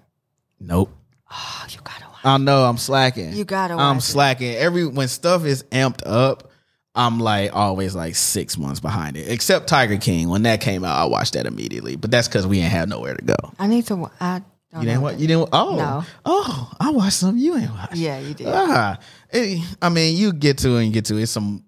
Nope. 0.59 0.91
Oh, 1.31 1.65
you 1.69 1.79
gotta 1.83 2.05
watch. 2.05 2.25
I 2.25 2.37
know 2.37 2.63
I'm 2.65 2.77
slacking. 2.77 3.33
You 3.33 3.43
gotta 3.45 3.75
watch. 3.75 3.83
I'm 3.83 3.97
it. 3.97 4.01
slacking. 4.01 4.55
Every 4.55 4.85
when 4.87 5.07
stuff 5.07 5.45
is 5.45 5.63
amped 5.65 6.01
up, 6.05 6.51
I'm 6.95 7.19
like 7.19 7.55
always 7.55 7.93
like 7.95 8.15
six 8.15 8.57
months 8.57 8.79
behind 8.79 9.17
it. 9.17 9.29
Except 9.29 9.67
Tiger 9.67 9.97
King. 9.97 10.29
When 10.29 10.43
that 10.43 10.61
came 10.61 10.83
out, 10.83 10.97
I 10.97 11.05
watched 11.05 11.33
that 11.33 11.45
immediately. 11.45 11.95
But 11.95 12.11
that's 12.11 12.27
because 12.27 12.47
we 12.47 12.59
ain't 12.59 12.71
have 12.71 12.89
nowhere 12.89 13.15
to 13.15 13.23
go. 13.23 13.35
I 13.59 13.67
need 13.67 13.85
to. 13.87 14.09
I 14.19 14.41
don't 14.71 14.81
You 14.83 14.87
didn't 14.89 15.01
what? 15.01 15.19
You 15.19 15.27
didn't? 15.27 15.49
Oh, 15.53 15.75
No. 15.75 16.03
oh, 16.25 16.71
I 16.79 16.89
watched 16.91 17.13
some. 17.17 17.37
You 17.37 17.55
ain't 17.57 17.71
watched. 17.71 17.95
Yeah, 17.95 18.19
you 18.19 18.33
did. 18.33 18.47
Ah, 18.49 18.97
it- 19.29 19.63
I 19.81 19.89
mean, 19.89 20.17
you 20.17 20.33
get 20.33 20.57
to 20.59 20.77
it 20.77 20.85
and 20.85 20.93
get 20.93 21.05
to. 21.05 21.17
It's 21.17 21.31
some 21.31 21.63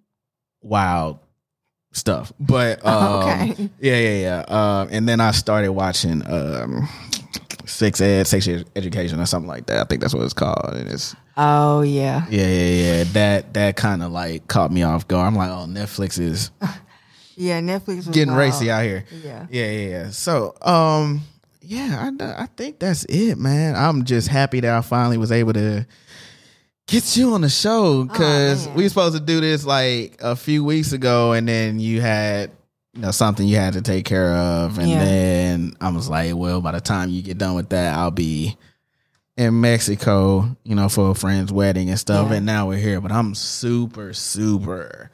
wild 0.62 1.19
stuff, 1.91 2.32
but 2.39 2.86
um, 2.86 3.23
Okay. 3.23 3.69
yeah, 3.80 3.97
yeah, 3.97 4.19
yeah. 4.19 4.43
Um, 4.82 4.88
and 4.91 5.08
then 5.08 5.19
I 5.21 5.32
started 5.32 5.71
watching 5.71 6.23
um, 6.25 6.88
Sex 7.65 8.02
Ed, 8.02 8.26
Sex 8.28 8.48
Ed 8.48 8.65
Education, 8.76 9.20
or 9.20 9.26
something 9.26 9.48
like 9.48 9.68
that. 9.68 9.80
I 9.80 9.84
think 9.86 10.02
that's 10.02 10.13
what 10.13 10.24
it's 10.24 10.34
called. 10.34 10.74
And 10.74 10.89
it's 10.89 11.15
Oh 11.38 11.82
yeah. 11.82 12.26
yeah, 12.30 12.48
yeah, 12.48 12.84
yeah. 12.98 13.04
That 13.13 13.54
that 13.54 13.76
kind 13.76 14.04
of 14.04 14.12
like 14.12 14.48
caught 14.48 14.72
me 14.72 14.84
off 14.84 15.08
guard. 15.08 15.28
I'm 15.28 15.36
like, 15.36 15.50
oh, 15.50 15.65
Netflix 15.68 16.20
is 16.20 16.52
Yeah, 17.39 17.62
Netflix 17.62 17.96
was 17.96 18.08
getting 18.10 18.34
wild. 18.34 18.39
racy 18.39 18.70
out 18.70 18.84
here. 18.84 19.06
Yeah. 19.24 19.48
Yeah, 19.50 19.72
yeah, 19.72 19.89
yeah. 19.89 20.10
So, 20.10 20.54
um, 20.62 21.22
yeah, 21.62 22.12
I, 22.20 22.44
I 22.44 22.46
think 22.48 22.80
that's 22.80 23.06
it, 23.06 23.38
man. 23.38 23.76
I'm 23.78 24.04
just 24.04 24.28
happy 24.28 24.60
that 24.60 24.74
I 24.76 24.82
finally 24.82 25.18
was 25.18 25.32
able 25.32 25.54
to 25.54 25.86
get 26.88 27.15
you 27.15 27.34
on 27.36 27.42
the 27.42 27.50
show 27.50 28.04
because 28.04 28.68
man. 28.68 28.76
we 28.76 28.84
were 28.84 28.89
supposed 28.89 29.15
to 29.15 29.22
do 29.22 29.39
this 29.39 29.65
like 29.65 30.18
a 30.20 30.36
few 30.36 30.65
weeks 30.65 30.92
ago, 30.92 31.32
and 31.32 31.48
then 31.48 31.80
you 31.80 32.02
had 32.02 32.52
you 33.00 33.06
know 33.06 33.12
something 33.12 33.48
you 33.48 33.56
had 33.56 33.74
to 33.74 33.82
take 33.82 34.04
care 34.04 34.34
of, 34.36 34.78
and 34.78 34.90
Yeah. 34.90 35.06
then 35.06 35.74
I 35.80 35.90
was 35.90 36.10
like, 36.10 36.36
well, 36.36 36.60
by 36.60 36.74
the 36.74 36.82
time 36.82 37.10
you 37.10 37.22
get 37.22 37.38
done 37.38 37.56
with 37.56 37.70
that, 37.70 37.98
I'll 37.98 38.12
be 38.12 38.58
in 39.38 39.62
Mexico, 39.62 40.58
you 40.66 40.76
know, 40.76 40.90
for 40.90 41.12
a 41.12 41.16
friend's 41.16 41.52
wedding 41.54 41.90
and 41.90 41.98
stuff. 41.98 42.30
Yeah. 42.30 42.36
And 42.38 42.46
now 42.46 42.68
we're 42.68 42.78
here, 42.78 43.00
but 43.00 43.14
I'm 43.14 43.36
super, 43.36 44.12
super 44.12 45.12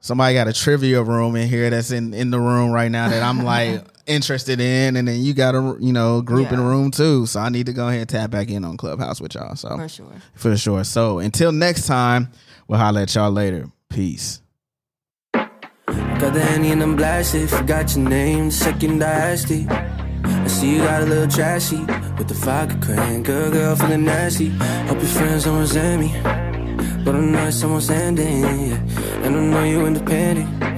somebody 0.00 0.32
got 0.34 0.48
a 0.48 0.54
trivia 0.54 1.02
room 1.02 1.36
in 1.36 1.48
here 1.48 1.68
that's 1.68 1.90
in 1.90 2.14
in 2.14 2.30
the 2.30 2.40
room 2.40 2.70
right 2.70 2.90
now 2.90 3.08
that 3.10 3.22
I'm 3.22 3.44
like 3.44 3.84
interested 4.06 4.58
in, 4.58 4.96
and 4.96 5.06
then 5.06 5.20
you 5.20 5.34
got 5.34 5.54
a 5.54 5.76
you 5.80 5.92
know 5.92 6.22
group 6.22 6.50
in 6.50 6.56
the 6.58 6.64
room 6.64 6.90
too. 6.90 7.26
So 7.26 7.40
I 7.40 7.50
need 7.50 7.66
to 7.66 7.74
go 7.74 7.88
ahead 7.88 8.00
and 8.00 8.08
tap 8.08 8.30
back 8.30 8.48
in 8.48 8.64
on 8.64 8.78
Clubhouse 8.78 9.20
with 9.20 9.34
y'all. 9.34 9.54
So 9.54 9.76
For 9.76 9.88
sure. 9.88 10.06
for 10.34 10.56
sure. 10.56 10.84
So 10.84 11.18
until 11.18 11.52
next 11.52 11.86
time, 11.86 12.30
we'll 12.68 12.78
holler 12.78 13.02
at 13.02 13.14
y'all 13.14 13.30
later. 13.30 13.66
Peace. 13.90 14.40
Got 15.34 16.32
the 16.32 16.40
Henny 16.40 16.70
and 16.72 16.82
I'm 16.82 16.96
blasted. 16.96 17.50
Forgot 17.50 17.94
your 17.96 18.08
name, 18.08 18.50
second 18.50 19.00
dynasty. 19.00 19.66
I 20.24 20.46
see 20.46 20.76
you 20.76 20.78
got 20.82 21.02
a 21.02 21.06
little 21.06 21.28
trashy 21.28 21.80
with 22.18 22.28
the 22.28 22.34
vodka 22.34 22.76
crayon. 22.80 23.22
Girl, 23.22 23.50
girl, 23.50 23.76
feeling 23.76 24.04
nasty. 24.04 24.48
Hope 24.88 24.98
your 24.98 25.12
friends 25.16 25.44
don't 25.44 25.60
resent 25.60 26.00
me. 26.02 26.10
But 27.04 27.16
I 27.16 27.20
know 27.20 27.46
it's 27.46 27.62
almost 27.64 27.90
ending. 27.90 28.44
And 28.44 29.36
I 29.36 29.40
know 29.40 29.64
you 29.64 29.86
independent. 29.86 30.72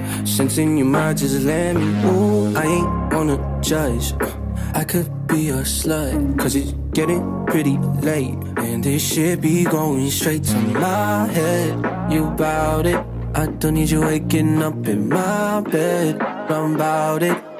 In 0.57 0.77
your 0.77 0.87
mind, 0.87 1.17
just 1.17 1.41
let 1.43 1.75
me. 1.75 1.85
Ooh, 2.05 2.55
I 2.55 2.63
ain't 2.65 3.13
wanna 3.13 3.61
judge. 3.61 4.13
Uh, 4.19 4.31
I 4.73 4.83
could 4.83 5.27
be 5.27 5.49
a 5.49 5.63
slut, 5.63 6.37
cause 6.37 6.55
it's 6.55 6.73
getting 6.91 7.45
pretty 7.45 7.77
late. 7.77 8.35
And 8.57 8.83
this 8.83 9.01
shit 9.01 9.39
be 9.39 9.63
going 9.63 10.09
straight 10.11 10.43
to 10.43 10.57
my 10.57 11.27
head. 11.27 12.11
You 12.11 12.25
bout 12.31 12.85
it. 12.85 12.99
I 13.33 13.47
don't 13.47 13.75
need 13.75 13.89
you 13.89 14.01
waking 14.01 14.61
up 14.61 14.87
in 14.87 15.09
my 15.09 15.61
bed. 15.61 16.21
I'm 16.21 16.75
about 16.75 17.23
it. 17.23 17.54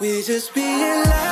We 0.00 0.22
just 0.22 0.54
being 0.54 0.78
loud. 0.78 1.27